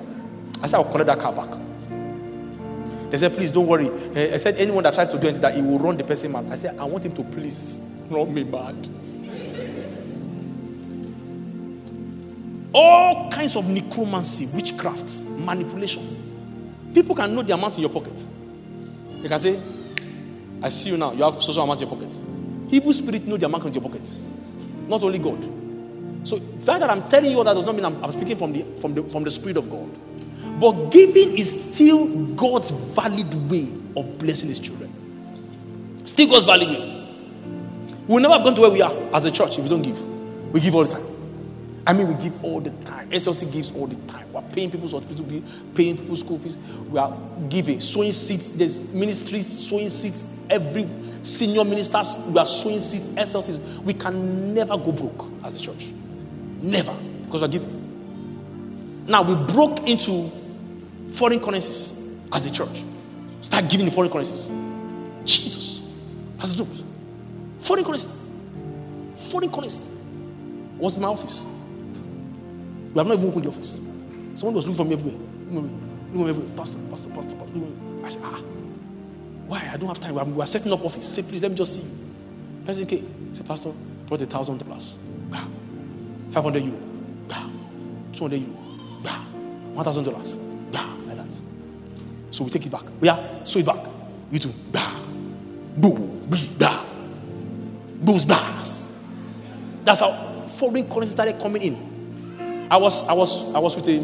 [0.62, 1.58] I said, I'll collect that car back.
[3.10, 3.90] They said, please don't worry.
[4.14, 6.32] Eh, I said, anyone that tries to do anything, that he will run the person
[6.32, 6.46] mad.
[6.50, 8.88] I said, I want him to please run me mad.
[12.72, 16.90] All kinds of necromancy, witchcraft, manipulation.
[16.92, 18.26] People can know the amount in your pocket.
[19.22, 19.60] They can say,
[20.60, 21.12] I see you now.
[21.12, 22.18] You have social amount in your pocket.
[22.70, 24.16] Evil spirit know the amount in your pocket.
[24.88, 25.63] Not only God.
[26.24, 28.52] So the fact that I'm telling you that does not mean I'm, I'm speaking from
[28.52, 29.88] the, from, the, from the Spirit of God.
[30.58, 34.92] But giving is still God's valid way of blessing His children.
[36.04, 36.94] Still God's valid way.
[38.06, 40.00] We'll never have gone to where we are as a church if we don't give.
[40.52, 41.06] We give all the time.
[41.86, 43.10] I mean, we give all the time.
[43.10, 44.32] SLC gives all the time.
[44.32, 45.42] We're paying people's hospital bill,
[45.74, 46.56] paying people's school fees.
[46.88, 47.14] We are
[47.48, 48.48] giving, sowing seats.
[48.48, 50.24] There's ministries sowing seats.
[50.48, 50.88] Every
[51.22, 53.08] senior ministers, we are sowing seats.
[53.08, 53.82] SLCs.
[53.82, 55.88] We can never go broke as a church.
[56.60, 56.94] Never.
[57.24, 59.04] Because we're giving.
[59.06, 60.30] Now, we broke into
[61.12, 61.92] foreign currencies
[62.32, 62.82] as a church.
[63.40, 64.48] Start giving the foreign currencies.
[65.24, 65.82] Jesus.
[66.38, 66.82] Pastor Jones.
[67.58, 68.08] Foreign currency.
[69.30, 69.90] Foreign currency.
[70.78, 71.44] Was in my office.
[72.92, 73.80] We have not even opened the office.
[74.36, 75.20] Someone was looking for me everywhere.
[75.50, 76.56] Looking everywhere.
[76.56, 77.60] Pastor, pastor, pastor, pastor.
[78.04, 78.40] I said, ah,
[79.46, 79.68] why?
[79.72, 80.34] I don't have time.
[80.34, 81.06] We are setting up office.
[81.06, 81.90] Say, please, let me just see you.
[82.64, 83.34] Person came.
[83.34, 83.72] Say, Pastor,
[84.06, 84.94] brought a thousand dollars.
[86.34, 86.78] 500 euro.
[88.12, 88.64] 200 euro.
[89.74, 90.36] One thousand dollars.
[90.72, 91.40] Like that.
[92.30, 92.84] So we take it back.
[93.00, 93.86] Yeah, sew it back.
[94.30, 94.54] You too.
[95.76, 96.20] Boom.
[96.58, 96.84] Bah.
[98.00, 98.86] Boost bars.
[99.84, 100.12] That's how
[100.56, 102.66] foreign currency started coming in.
[102.70, 103.98] I was, I was, I was with a,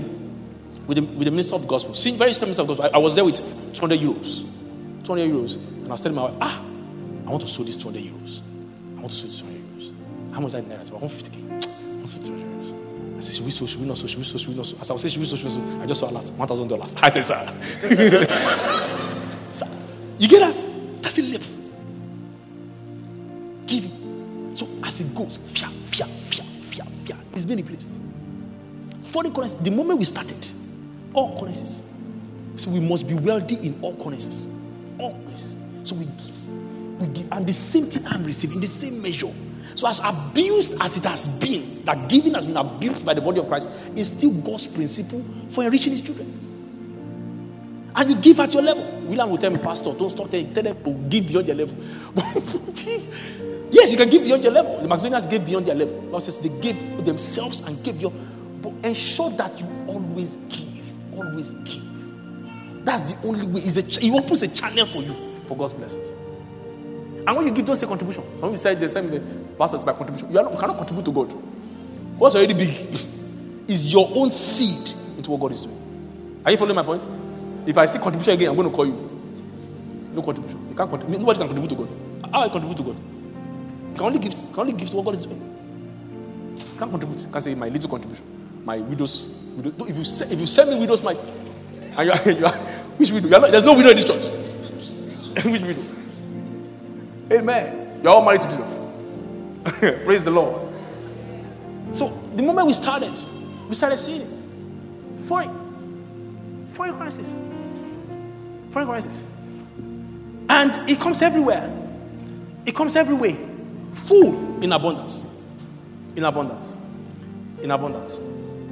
[0.86, 2.86] with the, with the minister of the gospel, See, very senior minister of gospel.
[2.86, 3.36] I, I, was there with
[3.74, 4.44] 200 euros,
[5.04, 6.62] 200 euros, and I was telling my wife, ah,
[7.26, 8.40] I want to sow this 200 euros.
[8.96, 9.99] I want to sow this 200 euros.
[10.32, 10.80] How much that naira?
[10.80, 11.36] It's about 150k.
[11.38, 13.16] I want to sow 200 euros.
[13.16, 13.66] I said, should we sow?
[13.66, 14.06] Should we not sow?
[14.06, 14.38] Should we sow?
[14.38, 14.76] Should we not sow?
[14.80, 15.36] As I was saying, should we sow?
[15.36, 15.80] Should we sow?
[15.82, 16.94] I just saw a lot, one thousand dollars.
[17.02, 17.52] I said, sir.
[19.52, 19.66] sir.
[20.18, 21.02] You get that?
[21.02, 21.24] That's it.
[21.24, 21.48] Live.
[23.66, 24.50] Giving.
[24.54, 27.98] So as it goes, fia, fia, fia, fia, fia, it's been replaced.
[29.02, 30.46] Foreign currency, the moment we started,
[31.12, 31.82] all currencies.
[32.56, 34.46] So we must be wealthy in all currencies.
[34.98, 35.56] All currencies.
[35.82, 37.00] So we give.
[37.00, 37.28] We give.
[37.32, 39.32] And the same thing I'm receiving, the same measure.
[39.74, 43.40] So, as abused as it has been, that giving has been abused by the body
[43.40, 46.48] of Christ, is still God's principle for enriching his children.
[47.94, 48.84] And you give at your level.
[49.02, 51.76] William will tell me, Pastor, don't stop telling tell them to give beyond your level.
[52.74, 53.68] give.
[53.70, 54.78] Yes, you can give beyond your level.
[54.80, 56.00] The Macedonians gave beyond their level.
[56.10, 58.12] God says they gave themselves and gave your
[58.62, 61.14] but ensure that you always give.
[61.14, 62.84] Always give.
[62.84, 63.60] That's the only way.
[63.60, 66.14] It's a, he opens a channel for you for God's blessings.
[67.26, 68.22] And when you give, don't say contribution.
[68.40, 69.20] When we say the same, say,
[69.58, 70.28] Pastor, it's by contribution.
[70.28, 71.32] You, not, you cannot contribute to God.
[72.18, 72.70] What's already big
[73.68, 76.40] is your own seed into what God is doing.
[76.44, 77.02] Are you following my point?
[77.66, 78.94] If I see contribution again, I'm going to call you.
[80.14, 80.68] No contribution.
[80.70, 81.18] You can't contribute.
[81.18, 82.32] Nobody can contribute to God.
[82.32, 82.96] How I contribute to God?
[82.96, 84.32] You can only give.
[84.32, 85.40] You can only give to what God is doing.
[86.58, 87.20] You can't contribute.
[87.20, 89.86] You can say my little contribution my widow's widow.
[89.86, 92.52] If you send, if you send me widow's mite, and you are, you are
[92.98, 93.28] which widow?
[93.28, 94.26] Not, there's no widow in this church.
[95.44, 95.82] which widow?
[97.32, 98.00] Amen.
[98.02, 98.80] You're all married to Jesus.
[100.04, 100.72] Praise the Lord.
[101.92, 103.12] So the moment we started,
[103.68, 104.42] we started seeing it.
[105.22, 107.34] Foreign, foreign crisis,
[108.70, 109.22] foreign crisis,
[110.48, 111.70] and it comes everywhere.
[112.66, 113.36] It comes everywhere.
[113.92, 115.22] Food in abundance.
[116.16, 116.76] In abundance.
[117.62, 118.18] In abundance.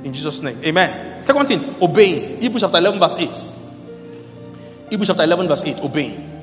[0.04, 0.62] In Jesus' name.
[0.64, 1.22] Amen.
[1.22, 2.40] Second thing, obeying.
[2.40, 3.46] Hebrews chapter 11, verse 8.
[4.90, 5.78] Hebrews chapter 11, verse 8.
[5.78, 6.37] Obeying.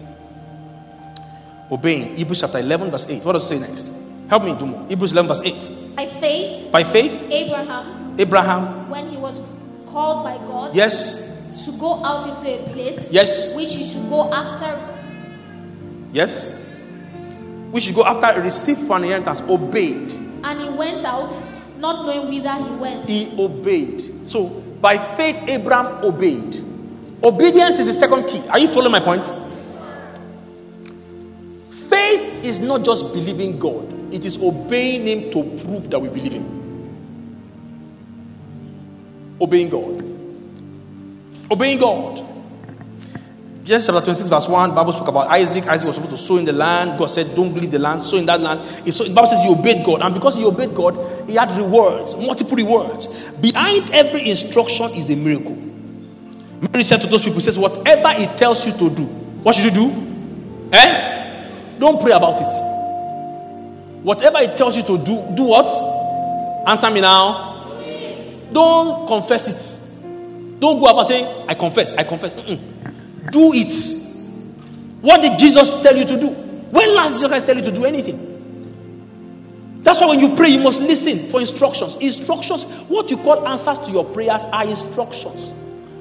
[1.72, 2.16] Obeying.
[2.16, 3.26] Hebrews chapter 11, verse 8.
[3.26, 3.92] What does it say next?
[4.30, 4.88] Help me Dumo.
[4.90, 5.96] Hebrews 11, verse 8.
[5.96, 6.72] By faith.
[6.72, 7.32] By faith.
[7.32, 8.16] Abraham.
[8.20, 8.90] Abraham.
[8.90, 9.40] When he was
[9.86, 10.76] called by God.
[10.76, 11.22] Yes.
[11.66, 13.12] To go out into a place.
[13.12, 13.54] Yes.
[13.56, 14.80] Which he should go after.
[16.12, 16.52] Yes.
[17.72, 19.42] We should go after receive for an inheritance.
[19.42, 20.14] Obeyed.
[20.44, 21.32] And he went out
[21.78, 23.08] not knowing whither he went.
[23.08, 24.28] He obeyed.
[24.28, 24.48] So,
[24.82, 26.64] by faith, Abraham obeyed.
[27.24, 28.48] Obedience is the second key.
[28.50, 29.24] Are you following my point?
[32.16, 36.34] Faith is not just believing God, it is obeying Him to prove that we believe
[36.34, 36.56] Him.
[39.42, 40.04] Obeying God.
[41.52, 42.22] Obeying God.
[43.64, 45.68] Genesis chapter 26, verse 1, Bible spoke about Isaac.
[45.68, 47.00] Isaac was supposed to sow in the land.
[47.00, 48.62] God said, Don't leave the land, sow in that land.
[48.94, 50.04] So, the Bible says he obeyed God.
[50.04, 50.96] And because he obeyed God,
[51.28, 53.08] he had rewards, multiple rewards.
[53.32, 55.56] Behind every instruction is a miracle.
[56.72, 59.72] Mary said to those people, says, Whatever he tells you to do, what should you
[59.72, 60.70] do?
[60.72, 61.15] Eh?
[61.80, 62.48] Don't pray about it.
[64.04, 65.68] Whatever it tells you to do, do what?
[66.68, 67.72] Answer me now.
[68.52, 70.60] Don't confess it.
[70.60, 72.36] Don't go up and I confess, I confess.
[72.36, 73.32] Mm-mm.
[73.32, 74.04] Do it.
[75.02, 76.30] What did Jesus tell you to do?
[76.30, 78.34] When last did Jesus tell you to do anything?
[79.84, 81.96] That's why when you pray, you must listen for instructions.
[81.98, 85.54] Instructions, what you call answers to your prayers, are instructions.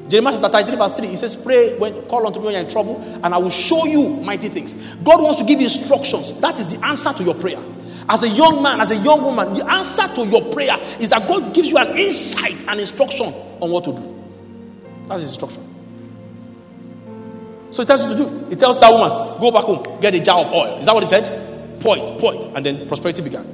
[0.09, 2.71] Jeremiah chapter 33, verse 3, he says, Pray when call unto me when you're in
[2.71, 4.75] trouble, and I will show you mighty things.
[5.03, 6.33] God wants to give instructions.
[6.41, 7.63] That is the answer to your prayer.
[8.09, 11.27] As a young man, as a young woman, the answer to your prayer is that
[11.27, 14.25] God gives you an insight and instruction on what to do.
[15.09, 15.63] That's his instruction.
[17.71, 18.51] So he tells you to do it.
[18.51, 20.79] He tells that woman, go back home, get a jar of oil.
[20.79, 21.81] Is that what he said?
[21.81, 22.45] Pour it, pour it.
[22.55, 23.47] And then prosperity began.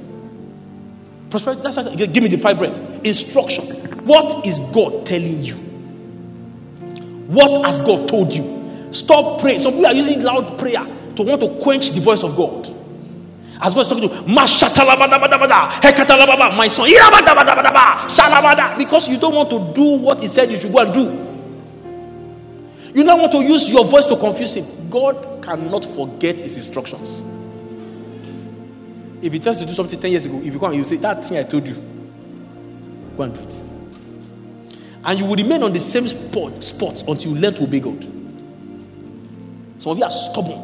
[1.29, 2.77] Prosperity, that's what, give me the five bread.
[3.05, 3.65] Instruction.
[4.05, 5.70] What is God telling you?
[7.31, 8.89] What has God told you?
[8.91, 9.59] Stop praying.
[9.59, 12.67] Some people are using loud prayer to want to quench the voice of God.
[13.61, 14.69] As God is talking to you, my son,
[18.77, 21.29] because you don't want to do what He said you should go and do.
[22.93, 24.89] You don't want to use your voice to confuse Him.
[24.89, 27.23] God cannot forget His instructions.
[29.21, 30.83] If He tells you to do something 10 years ago, if you come, and you
[30.83, 31.75] say, That thing I told you,
[33.15, 33.70] go and do it.
[35.03, 38.01] And you will remain on the same spot, spot until you learn to obey God.
[39.79, 40.61] Some of you are stubborn,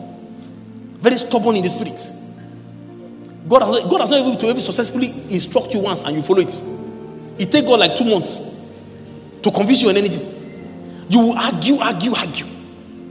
[1.00, 2.12] very stubborn in the spirit.
[3.48, 6.42] God has, God has not able to ever successfully instruct you once and you follow
[6.42, 6.62] it.
[7.40, 8.40] It takes God like two months
[9.42, 11.08] to convince you on anything.
[11.10, 12.46] You will argue, argue, argue.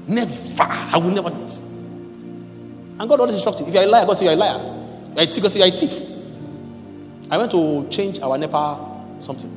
[0.06, 0.62] Never.
[0.62, 1.52] I will never do it.
[2.98, 3.66] And God always instructs you.
[3.66, 4.58] If you're a liar, God say you're a liar.
[5.14, 6.02] You're a thief, God you're a thief.
[7.30, 9.50] I went to change our NEPA something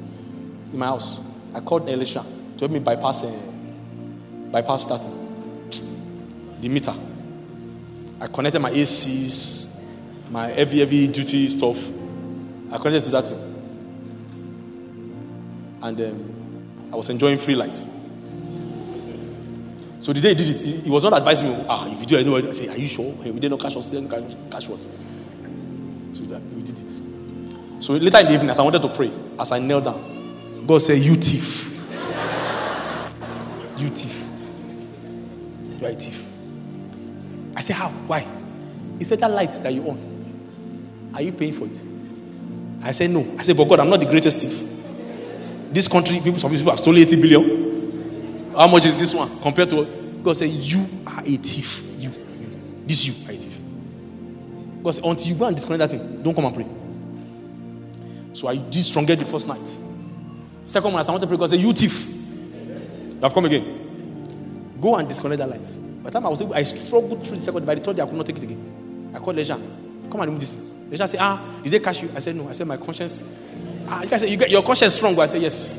[0.72, 1.20] in my house.
[1.54, 3.32] I called Elisha to help me bypass uh,
[4.52, 5.02] bypass that
[6.62, 6.94] the meter.
[8.20, 9.66] I connected my ACs,
[10.30, 11.78] my heavy, heavy duty stuff.
[12.72, 13.46] I connected to that thing.
[15.82, 17.76] And um, I was enjoying free light.
[20.02, 22.36] So the day he did it, he, was not advising me, ah, if you do
[22.38, 23.14] it, I, I say, are you sure?
[23.24, 23.86] Hey, we did not cash what?
[23.86, 24.84] Cash, cash what?
[24.84, 26.90] So that, we did it.
[27.80, 30.19] So later in the evening, as I wanted to pray, as I knelt down,
[30.70, 31.74] God said, you thief.
[33.76, 34.30] you thief.
[35.80, 36.28] You are a thief.
[37.56, 37.90] I said, how?
[37.90, 38.24] Why?
[39.00, 41.84] He said, that light that you own, are you paying for it?
[42.84, 43.36] I said, no.
[43.40, 44.62] I said, but God, I'm not the greatest thief.
[45.72, 48.52] This country, people, some people have stolen 80 billion.
[48.56, 50.24] How much is this one compared to what?
[50.24, 51.84] God said, You are a thief.
[51.98, 52.84] You, you.
[52.86, 53.60] This you are a thief.
[54.84, 56.68] God said, Until you go and disconnect that thing, don't come and pray.
[58.36, 59.80] So I did stronger the first night.
[60.70, 62.10] Second one, I want to pray, God said, You thief.
[62.10, 64.78] You have come again.
[64.80, 65.64] Go and disconnect that light.
[66.04, 67.66] By the time I was able, I struggled through the second.
[67.66, 69.12] By the third day, I could not take it again.
[69.16, 69.56] I called Leisha.
[70.12, 70.56] Come and remove this.
[70.56, 72.12] Leisha said, Ah, did they catch you?
[72.16, 72.48] I said, No.
[72.48, 73.24] I said, My conscience.
[73.88, 75.20] Ah, you guys say, you get your conscience strong.
[75.20, 75.74] I said, Yes.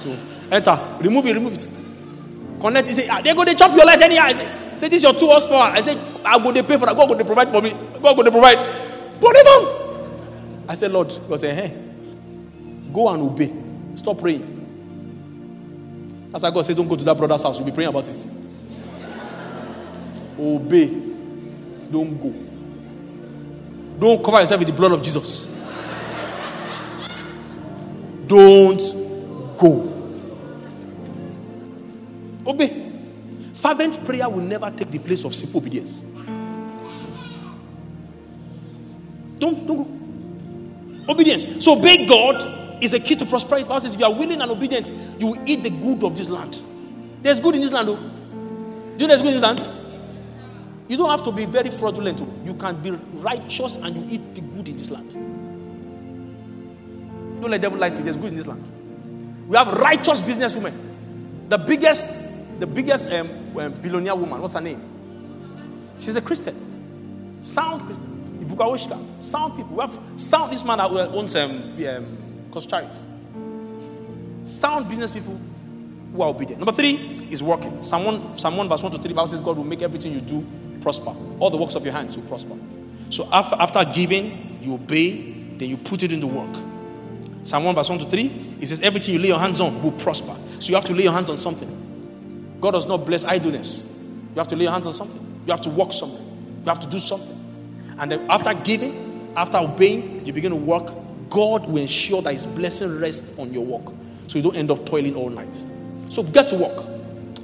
[0.00, 0.18] So
[0.50, 0.98] enter.
[1.00, 2.60] Remove it, remove it.
[2.60, 2.88] Connect.
[2.88, 4.24] He say, ah, they go they chop your light anyhow.
[4.24, 5.72] I say, say this is your two horsepower.
[5.72, 6.94] I say, I go they pay for that.
[6.94, 7.70] God go they provide for me.
[8.02, 8.58] God go they provide.
[9.18, 10.64] Put it on.
[10.68, 11.83] I said, Lord, God said, hey,
[12.94, 13.52] go and obey.
[13.96, 14.52] Stop praying.
[16.30, 17.58] That's why God said, don't go to that brother's house.
[17.58, 18.30] You'll be praying about it.
[20.38, 20.86] Obey.
[21.90, 22.34] Don't go.
[23.98, 25.48] Don't cover yourself with the blood of Jesus.
[28.26, 29.90] Don't go.
[32.46, 32.92] Obey.
[33.54, 36.00] Fervent prayer will never take the place of simple obedience.
[39.38, 39.84] Don't, don't
[41.06, 41.12] go.
[41.12, 41.64] Obedience.
[41.64, 43.66] So obey God is a key to prosperity.
[43.68, 46.28] Bible says if you are willing and obedient, you will eat the good of this
[46.28, 46.62] land.
[47.22, 47.96] There's good in this land, though.
[47.96, 49.66] Do you know there's good in this land?
[50.88, 52.18] You don't have to be very fraudulent.
[52.18, 52.32] Though.
[52.44, 55.12] You can be righteous and you eat the good in this land.
[57.40, 58.04] Don't let devil lie to you.
[58.04, 58.62] There's good in this land.
[59.48, 60.72] We have righteous businesswomen.
[61.48, 62.20] The biggest
[62.58, 64.80] the biggest um, um, billionaire woman, what's her name?
[66.00, 67.42] She's a Christian.
[67.42, 68.10] Sound Christian.
[68.44, 69.22] Ibuka.
[69.22, 69.76] Sound people.
[69.76, 72.23] We have sound, this man that owns um, um,
[72.54, 73.04] Coscharis.
[74.44, 75.38] Sound business people
[76.12, 76.60] who are obedient.
[76.60, 76.94] Number three
[77.30, 77.82] is working.
[77.82, 80.20] Psalm 1, Psalm 1 verse 1 to 3, Bible says God will make everything you
[80.20, 80.46] do
[80.80, 81.14] prosper.
[81.40, 82.56] All the works of your hands will prosper.
[83.10, 86.54] So after, after giving, you obey, then you put it into work.
[87.44, 89.92] Psalm 1 verse 1 to 3, it says everything you lay your hands on will
[89.92, 90.36] prosper.
[90.60, 92.58] So you have to lay your hands on something.
[92.60, 93.84] God does not bless idleness.
[94.34, 95.20] You have to lay your hands on something.
[95.46, 96.24] You have to work something.
[96.60, 97.38] You have to do something.
[97.98, 100.90] And then after giving, after obeying, you begin to work.
[101.34, 103.92] God will ensure that His blessing rests on your work.
[104.28, 105.64] So you don't end up toiling all night.
[106.08, 106.86] So get to work.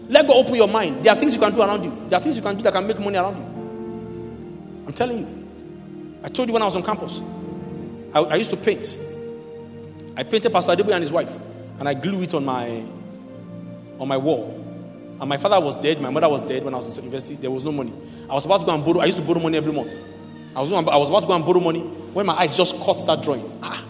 [0.09, 1.05] Let God open your mind.
[1.05, 2.07] There are things you can do around you.
[2.09, 4.87] There are things you can do that can make money around you.
[4.87, 6.21] I'm telling you.
[6.23, 7.21] I told you when I was on campus.
[8.15, 8.97] I, I used to paint.
[10.17, 11.37] I painted Pastor Adebo and his wife,
[11.79, 12.83] and I glued it on my
[13.99, 14.57] on my wall.
[15.21, 17.35] And my father was dead, my mother was dead when I was in university.
[17.35, 17.93] There was no money.
[18.29, 19.01] I was about to go and borrow.
[19.01, 19.93] I used to borrow money every month.
[20.55, 23.07] I was, I was about to go and borrow money when my eyes just caught
[23.07, 23.59] that drawing.
[23.63, 23.85] Ah.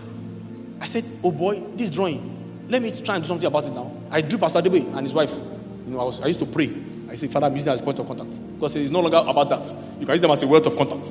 [0.80, 3.90] I said, Oh boy, this drawing, let me try and do something about it now.
[4.10, 5.32] I drew Pastor Debe and his wife.
[5.32, 6.72] You know, I, was, I used to pray.
[7.08, 8.38] I said, Father, I'm using as a point of contact.
[8.54, 9.74] Because it's no longer about that.
[9.98, 11.10] You can use them as a wealth of contact.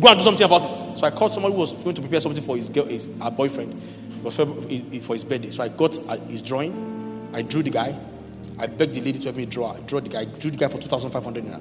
[0.00, 0.98] Go and do something about it.
[0.98, 3.30] So I called somebody who was going to prepare something for his girl, his her
[3.30, 3.80] boyfriend,
[4.22, 5.50] for his birthday.
[5.50, 7.30] So I got uh, his drawing.
[7.32, 7.94] I drew the guy.
[8.58, 9.74] I begged the lady to help me draw.
[9.74, 10.20] draw the guy.
[10.20, 11.60] I drew the guy for 2,500 naira.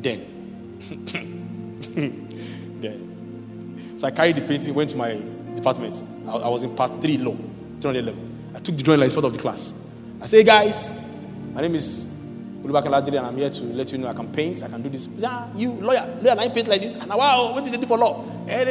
[0.00, 1.36] Then,
[2.80, 5.20] then, so I carried the painting, went to my
[5.54, 6.02] department.
[6.26, 7.36] I, I was in part three law,
[7.80, 8.24] 300 level.
[8.54, 9.72] I took the drawing like of the class.
[10.20, 10.92] I say, hey guys,
[11.54, 12.06] my name is
[12.62, 15.08] Olubakin and I'm here to let you know I can paint, I can do this.
[15.16, 16.94] Yeah, you, lawyer, lawyer, I paint like this.
[16.94, 18.24] And wow, what did they do for law?
[18.48, 18.64] Eh,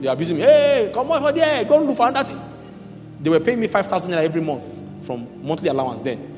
[0.00, 0.42] they are abusing me.
[0.42, 2.30] Hey, come on, there, go look for that.
[3.20, 4.62] They were paying me 5,000 every month
[5.02, 6.37] from monthly allowance then.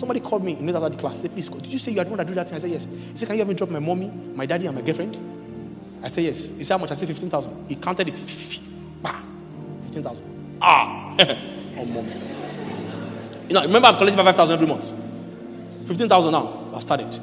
[0.00, 1.20] Somebody called me in after the class.
[1.20, 2.56] Said, please, did you say you are the one that do that thing?
[2.56, 2.86] I said, yes.
[2.86, 5.18] He said, can you me drop my mommy, my daddy, and my girlfriend?
[6.02, 6.48] I said, yes.
[6.48, 6.90] He said, how much?
[6.90, 7.68] I said, 15,000.
[7.68, 8.14] He counted it.
[8.14, 10.58] 15,000.
[10.62, 11.14] Ah.
[11.76, 12.14] oh, mommy.
[13.46, 14.90] You know, remember I'm collecting 5,000 every month.
[15.86, 16.70] 15,000 now.
[16.74, 17.20] I started.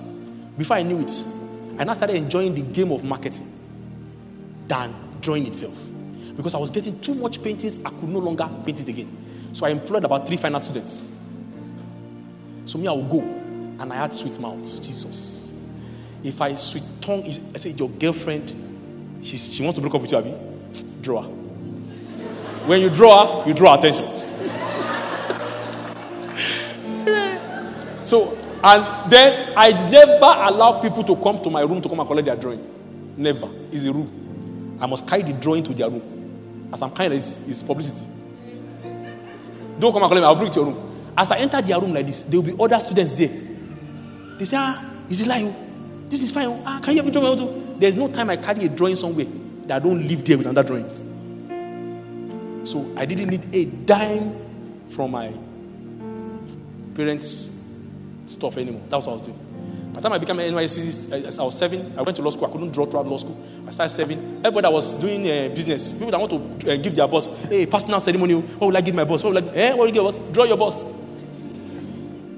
[0.55, 1.25] Before I knew it,
[1.80, 3.51] I now started enjoying the game of marketing
[4.67, 5.75] than drawing itself.
[6.36, 9.09] Because I was getting too much paintings, I could no longer paint it again.
[9.53, 11.01] So I employed about three final students.
[12.68, 13.22] So me, I will go.
[13.22, 14.61] And I had sweet mouth.
[14.82, 15.53] Jesus.
[16.22, 17.24] If I sweet tongue,
[17.55, 20.36] I say, your girlfriend, she's, she wants to break up with you, Abby.
[21.01, 21.30] Draw her.
[22.68, 24.05] When you draw her, you draw attention.
[28.05, 32.07] so, and then I never allow people to come to my room to come and
[32.07, 33.13] collect their drawing.
[33.15, 33.49] Never.
[33.72, 34.09] It's a rule.
[34.82, 36.70] I must carry the drawing to their room.
[36.74, 38.05] As I'm carrying it, it's publicity.
[39.80, 40.24] Don't come and collect me.
[40.24, 40.87] I'll bring it to your room.
[41.18, 43.32] As I enter their room like this, there will be other students there.
[44.38, 45.45] They say, ah, is it like
[46.09, 46.61] This is fine.
[46.65, 49.26] Ah, can you help me draw my There's no time I carry a drawing somewhere
[49.65, 50.88] that I don't live there with another drawing.
[52.65, 54.36] So I didn't need a dime
[54.89, 55.34] from my
[56.95, 57.49] parents'
[58.26, 58.82] stuff anymore.
[58.89, 59.39] That's what I was doing.
[59.93, 61.93] By the time I became an NYSC, I was seven.
[61.97, 62.45] I went to law school.
[62.47, 63.38] I couldn't draw throughout law school.
[63.68, 64.20] I started serving.
[64.45, 67.65] Everybody that was doing uh, business, people that want to uh, give their boss, hey,
[67.65, 68.36] personal ceremony.
[68.36, 69.24] What will I give my boss?
[69.24, 69.53] What will I?
[69.55, 70.32] Eh, what will you give?
[70.34, 70.86] Draw your boss.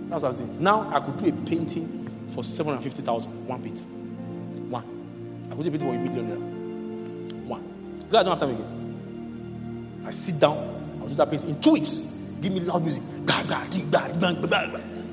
[0.10, 0.62] That's what I was doing.
[0.62, 3.48] Now I could do a painting for 750,000.
[3.48, 3.86] One paint.
[4.70, 4.84] One.
[5.52, 7.64] I could do a painting for a million One.
[8.00, 10.04] Because I don't have time again.
[10.06, 10.58] I sit down,
[11.00, 12.12] I'll do that painting in two weeks.
[12.42, 13.04] Give me loud music.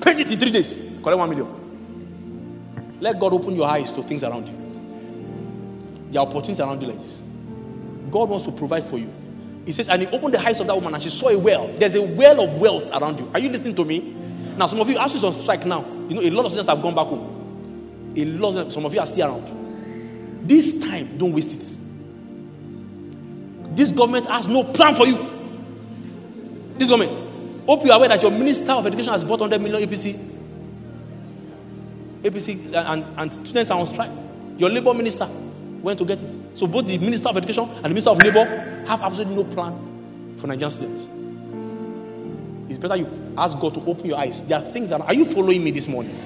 [0.01, 0.81] Paint it in three days.
[1.03, 1.49] Collect one million.
[3.01, 4.55] Let God open your eyes to things around you.
[6.11, 7.21] There are opportunities around you like this.
[8.11, 9.13] God wants to provide for you.
[9.67, 11.69] He says, and he opened the eyes of that woman and she saw a well.
[11.77, 13.29] There's a well of wealth around you.
[13.35, 14.15] Are you listening to me?
[14.57, 16.83] Now, some of you, as on strike now, you know, a lot of students have
[16.83, 18.13] gone back home.
[18.17, 20.49] A lot of, some of you are still around.
[20.49, 21.79] This time, don't waste it.
[23.77, 25.19] This government has no plan for you.
[26.79, 27.19] This government.
[27.67, 30.15] Hope you are aware that your Minister of Education has bought 100 million APC.
[32.23, 34.11] APC and, and students are on strike.
[34.57, 35.29] Your labor minister
[35.83, 36.41] went to get it.
[36.57, 38.45] So both the Minister of Education and the Minister of Labor
[38.87, 41.09] have absolutely no plan for Nigerian students.
[42.69, 44.43] It's better you ask God to open your eyes.
[44.43, 46.17] There are things that are you following me this morning?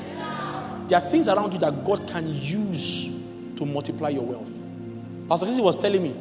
[0.88, 3.10] There are things around you that God can use
[3.56, 4.50] to multiply your wealth.
[5.28, 6.14] Pastor Christy was telling me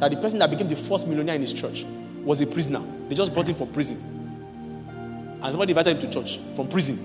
[0.00, 1.84] that the person that became the first millionaire in his church
[2.24, 2.82] was a prisoner.
[3.08, 3.96] They just brought him from prison.
[5.42, 6.98] And somebody invited him to church from prison.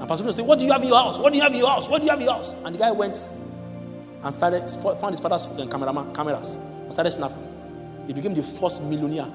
[0.00, 1.18] And Pastor Christy said, What do you have in your house?
[1.18, 1.88] What do you have in your house?
[1.88, 2.52] What do you have in your house?
[2.64, 3.28] And the guy went
[4.22, 7.46] and started found his father's cameraman cameras and started snapping.
[8.06, 9.28] He became the first millionaire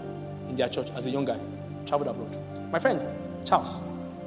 [0.47, 1.39] in their church as a young guy
[1.85, 2.71] traveled abroad.
[2.71, 3.03] My friend,
[3.45, 3.79] Charles.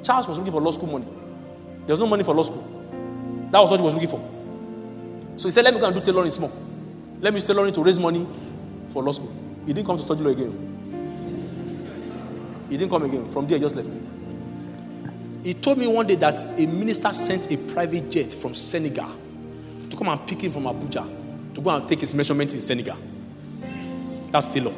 [0.03, 1.07] Charles was looking for law school money.
[1.85, 2.63] There was no money for law school.
[3.51, 4.19] That was what he was looking for.
[5.37, 6.51] So he said, Let me go and do tailoring small.
[7.21, 8.27] Let me tailoring to raise money
[8.89, 9.33] for law school.
[9.65, 10.75] He didn't come to study law again.
[12.69, 13.29] He didn't come again.
[13.31, 13.99] From there, he just left.
[15.43, 19.09] He told me one day that a minister sent a private jet from Senegal
[19.89, 22.97] to come and pick him from Abuja to go and take his measurements in Senegal.
[24.31, 24.73] That's law.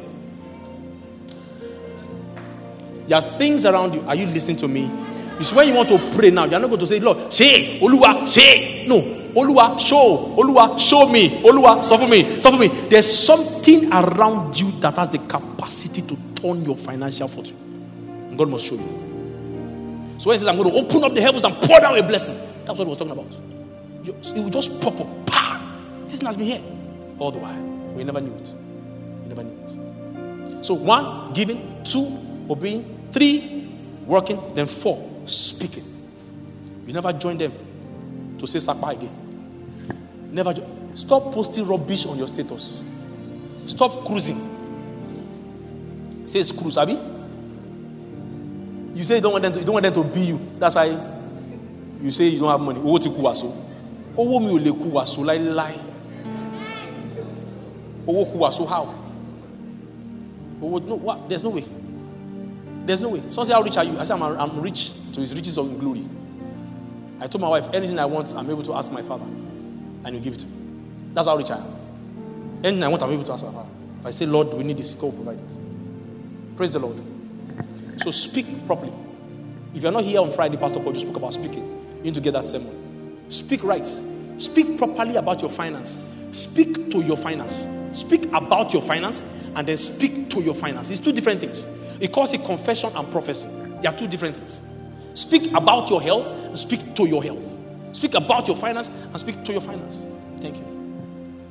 [3.08, 4.02] There are things around you.
[4.02, 4.88] Are you listening to me?
[5.40, 8.28] It's when you want to pray now, you're not going to say, Lord, say, Oluwa,
[8.28, 8.86] say.
[8.86, 9.00] No.
[9.34, 10.34] Oluwa, show.
[10.36, 11.42] Oluwa, show me.
[11.42, 12.38] Oluwa, suffer me.
[12.40, 12.68] Suffer me.
[12.88, 18.34] There's something around you that has the capacity to turn your financial fortune.
[18.36, 20.16] God must show you.
[20.18, 22.02] So when he says, I'm going to open up the heavens and pour down a
[22.02, 23.26] blessing, that's what he was talking about.
[24.04, 25.26] It will just pop up.
[25.26, 25.60] Pa!
[26.08, 26.62] This has been here
[27.18, 27.62] all the while.
[27.94, 28.52] We never knew it.
[29.22, 30.64] We never knew it.
[30.64, 31.84] So, one, giving.
[31.84, 32.18] Two,
[32.50, 32.97] obeying.
[33.18, 33.66] Three,
[34.06, 34.54] working.
[34.54, 35.82] Then four, speaking.
[36.86, 37.52] You never join them
[38.38, 39.10] to say Sakpa again.
[40.30, 40.96] Never join.
[40.96, 42.84] Stop posting rubbish on your status.
[43.66, 44.38] Stop cruising.
[46.26, 46.96] Says cruise, Abby.
[48.94, 50.40] You say you don't want them to, you don't want them to be you.
[50.56, 50.96] That's why
[52.00, 52.78] you say you don't have money.
[52.78, 53.50] Owó ti kú wàsó.
[54.16, 55.74] Owó mi ò lè kú wàsó láíláí.
[58.06, 58.94] Owó kú wàsó how?
[60.62, 61.28] Owó no what?
[61.28, 61.64] There's no way.
[62.88, 63.20] There's no way.
[63.28, 63.98] Someone say how rich are you?
[63.98, 66.06] I say I'm, I'm rich to his riches of glory.
[67.20, 70.20] I told my wife anything I want I'm able to ask my father, and you
[70.20, 70.52] give it to me.
[71.12, 71.76] That's how rich I am.
[72.64, 73.68] Anything I want I'm able to ask my father.
[74.00, 75.56] If I say Lord, we need this, God provide it.
[76.56, 76.96] Praise the Lord.
[77.98, 78.94] So speak properly.
[79.74, 81.66] If you're not here on Friday, Pastor Paul just spoke about speaking.
[81.98, 83.26] You need to get that sermon.
[83.28, 83.86] Speak right.
[84.38, 85.98] Speak properly about your finance.
[86.32, 87.66] Speak to your finance.
[87.92, 89.22] Speak about your finance
[89.54, 90.88] and then speak to your finance.
[90.88, 91.66] It's two different things.
[92.00, 93.48] It calls it confession and prophecy.
[93.82, 94.60] They are two different things.
[95.14, 97.58] Speak about your health and speak to your health.
[97.92, 100.06] Speak about your finance and speak to your finance.
[100.40, 100.64] Thank you.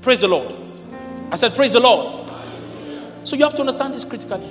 [0.01, 0.55] Praise the Lord.
[1.31, 2.31] I said, Praise the Lord.
[3.25, 4.49] So you have to understand this critically.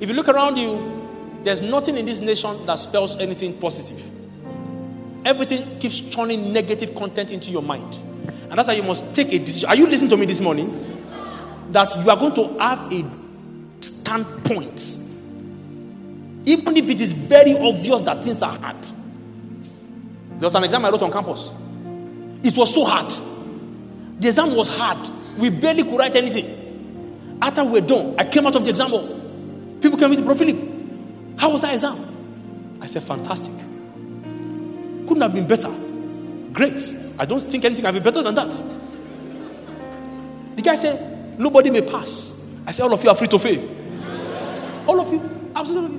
[0.00, 0.98] If you look around you,
[1.44, 4.04] there's nothing in this nation that spells anything positive.
[5.24, 7.96] Everything keeps churning negative content into your mind.
[8.50, 9.68] And that's why you must take a decision.
[9.68, 10.84] Are you listening to me this morning?
[11.70, 13.02] That you are going to have a
[13.80, 14.98] standpoint.
[16.44, 18.82] Even if it is very obvious that things are hard.
[18.82, 21.50] There was an exam I wrote on campus.
[22.42, 23.12] It was so hard.
[24.20, 25.08] The exam was hard.
[25.38, 27.38] We barely could write anything.
[27.42, 29.06] After we were done, I came out of the exam hall.
[29.80, 30.56] People came with Bro Philip.
[31.38, 32.78] How was that exam?
[32.80, 33.54] I said, fantastic.
[35.06, 35.72] Couldn't have been better.
[36.52, 36.96] Great.
[37.18, 38.50] I don't think anything can be better than that.
[40.56, 42.34] The guy said, nobody may pass.
[42.68, 43.66] I said, all of you are free to fail.
[44.86, 45.50] All of you.
[45.56, 45.98] Absolutely.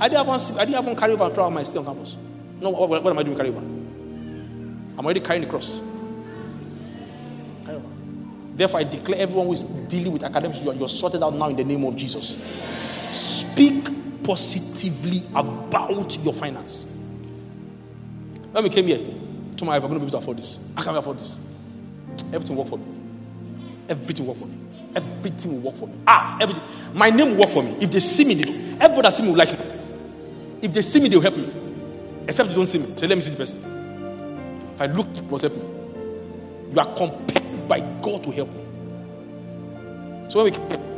[0.00, 2.16] I didn't have one, I didn't have one carry over throughout my stay on campus.
[2.60, 3.60] No, what, what am I doing carry over?
[3.60, 5.80] I'm already carrying the cross.
[7.64, 7.86] Carry over.
[8.56, 11.54] Therefore, I declare everyone who is dealing with academics, you're, you're sorted out now in
[11.54, 12.36] the name of Jesus.
[13.12, 16.88] Speak positively about your finance.
[18.50, 18.98] When we came here,
[19.56, 20.58] to my wife, I'm going to be able to afford this.
[20.76, 21.38] I can't afford this.
[22.32, 22.86] Everything work for me.
[23.88, 24.59] Everything work for me.
[24.94, 25.94] Everything will work for me.
[26.06, 26.64] Ah, everything.
[26.94, 27.76] My name will work for me.
[27.80, 28.52] If they see me, they do.
[28.80, 29.66] Everybody that see me will like me.
[30.62, 31.50] If they see me, they'll help me.
[32.26, 32.96] Except they don't see me.
[32.96, 34.70] Say, let me see the person.
[34.74, 35.62] If I look, it must help me.
[36.72, 38.64] You are compelled by God to help me.
[40.28, 40.90] So when we came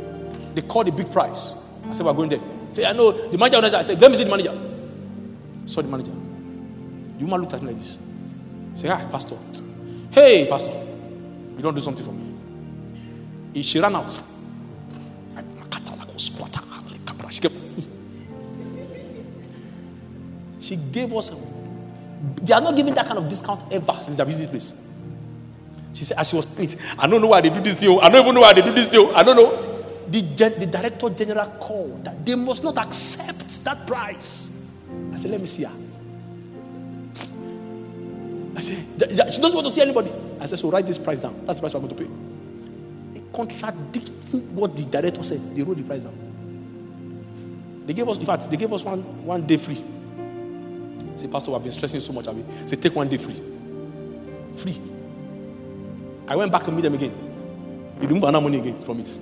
[0.53, 1.55] they called a big price.
[1.87, 2.39] I said, we're going there.
[2.69, 3.75] Say, I know the manager.
[3.75, 4.57] I said, let me see the manager.
[5.65, 6.11] Saw the manager.
[6.11, 7.97] The woman looked at me like this.
[8.75, 9.37] Say, hi, Pastor.
[10.11, 10.71] Hey, Pastor.
[10.71, 12.32] You don't do something for me.
[13.61, 14.21] She ran out.
[20.59, 21.29] She gave us.
[22.41, 24.79] They are not giving that kind of discount ever since they visited this place.
[25.93, 26.47] She said, as she was
[26.97, 27.99] I don't know why they do this deal.
[27.99, 29.11] I don't even know why they do this deal.
[29.13, 29.83] I don't know.
[30.07, 34.49] The, the director general called that they must not accept that price.
[35.13, 35.71] I said, let me see her.
[38.55, 40.11] I said, she doesn't want to see anybody.
[40.39, 41.45] I said, so write this price down.
[41.45, 42.32] That's the price we're going to pay.
[43.33, 45.55] Contradicting what the director said.
[45.55, 47.83] They wrote the price down.
[47.85, 49.83] They gave us, in fact, they gave us one, one day free.
[51.15, 52.27] Say, Pastor, I've been stressing you so much.
[52.27, 53.41] I mean, say, take one day free.
[54.55, 54.79] Free.
[56.27, 57.13] I went back and meet them again.
[57.99, 59.19] They didn't earn money again from it.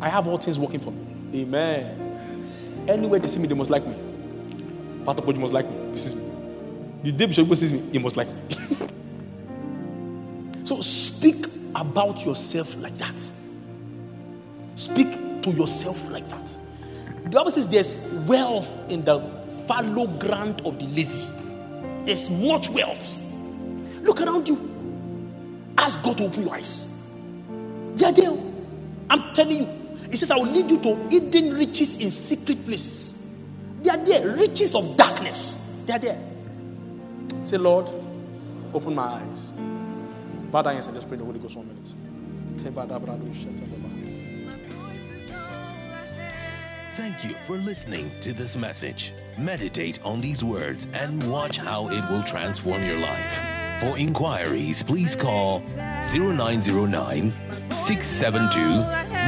[0.00, 1.42] I have all things working for me.
[1.42, 2.84] Amen.
[2.88, 3.94] Anywhere they see me, they must like me.
[5.04, 5.92] Pastor Paul, must like me.
[5.92, 6.22] This is me.
[7.02, 8.56] The day Bishop sees me, he must like me.
[10.64, 13.32] so speak about yourself like that.
[14.74, 16.58] Speak to yourself like that.
[17.24, 17.96] The Bible says there's
[18.26, 19.20] wealth in the
[19.66, 21.28] fallow ground of the lazy.
[22.04, 23.22] There's much wealth.
[24.02, 24.56] Look around you.
[25.76, 26.88] Ask God to open your eyes.
[27.94, 28.36] They are there.
[29.10, 29.78] I'm telling you.
[30.10, 33.22] He says, I will lead you to hidden riches in secret places.
[33.82, 34.36] They are there.
[34.36, 35.62] Riches of darkness.
[35.86, 36.18] They are there.
[37.42, 37.90] Say, Lord,
[38.72, 39.52] open my eyes.
[40.50, 41.94] Bow down and just pray the Holy Ghost one minute.
[46.96, 49.12] Thank you for listening to this message.
[49.36, 53.42] Meditate on these words and watch how it will transform your life.
[53.80, 55.60] For inquiries, please call
[56.12, 57.30] 0909
[57.70, 58.60] 672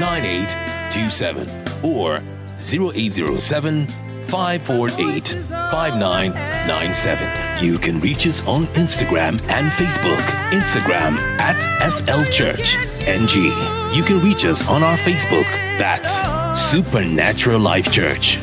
[0.00, 1.48] 9827
[1.84, 2.16] or
[2.58, 3.86] 0807
[4.24, 7.49] 548 5997.
[7.60, 10.22] You can reach us on Instagram and Facebook.
[10.50, 13.52] Instagram at SL Church NG.
[13.94, 15.44] You can reach us on our Facebook.
[15.76, 16.22] That's
[16.70, 18.38] Supernatural Life Church.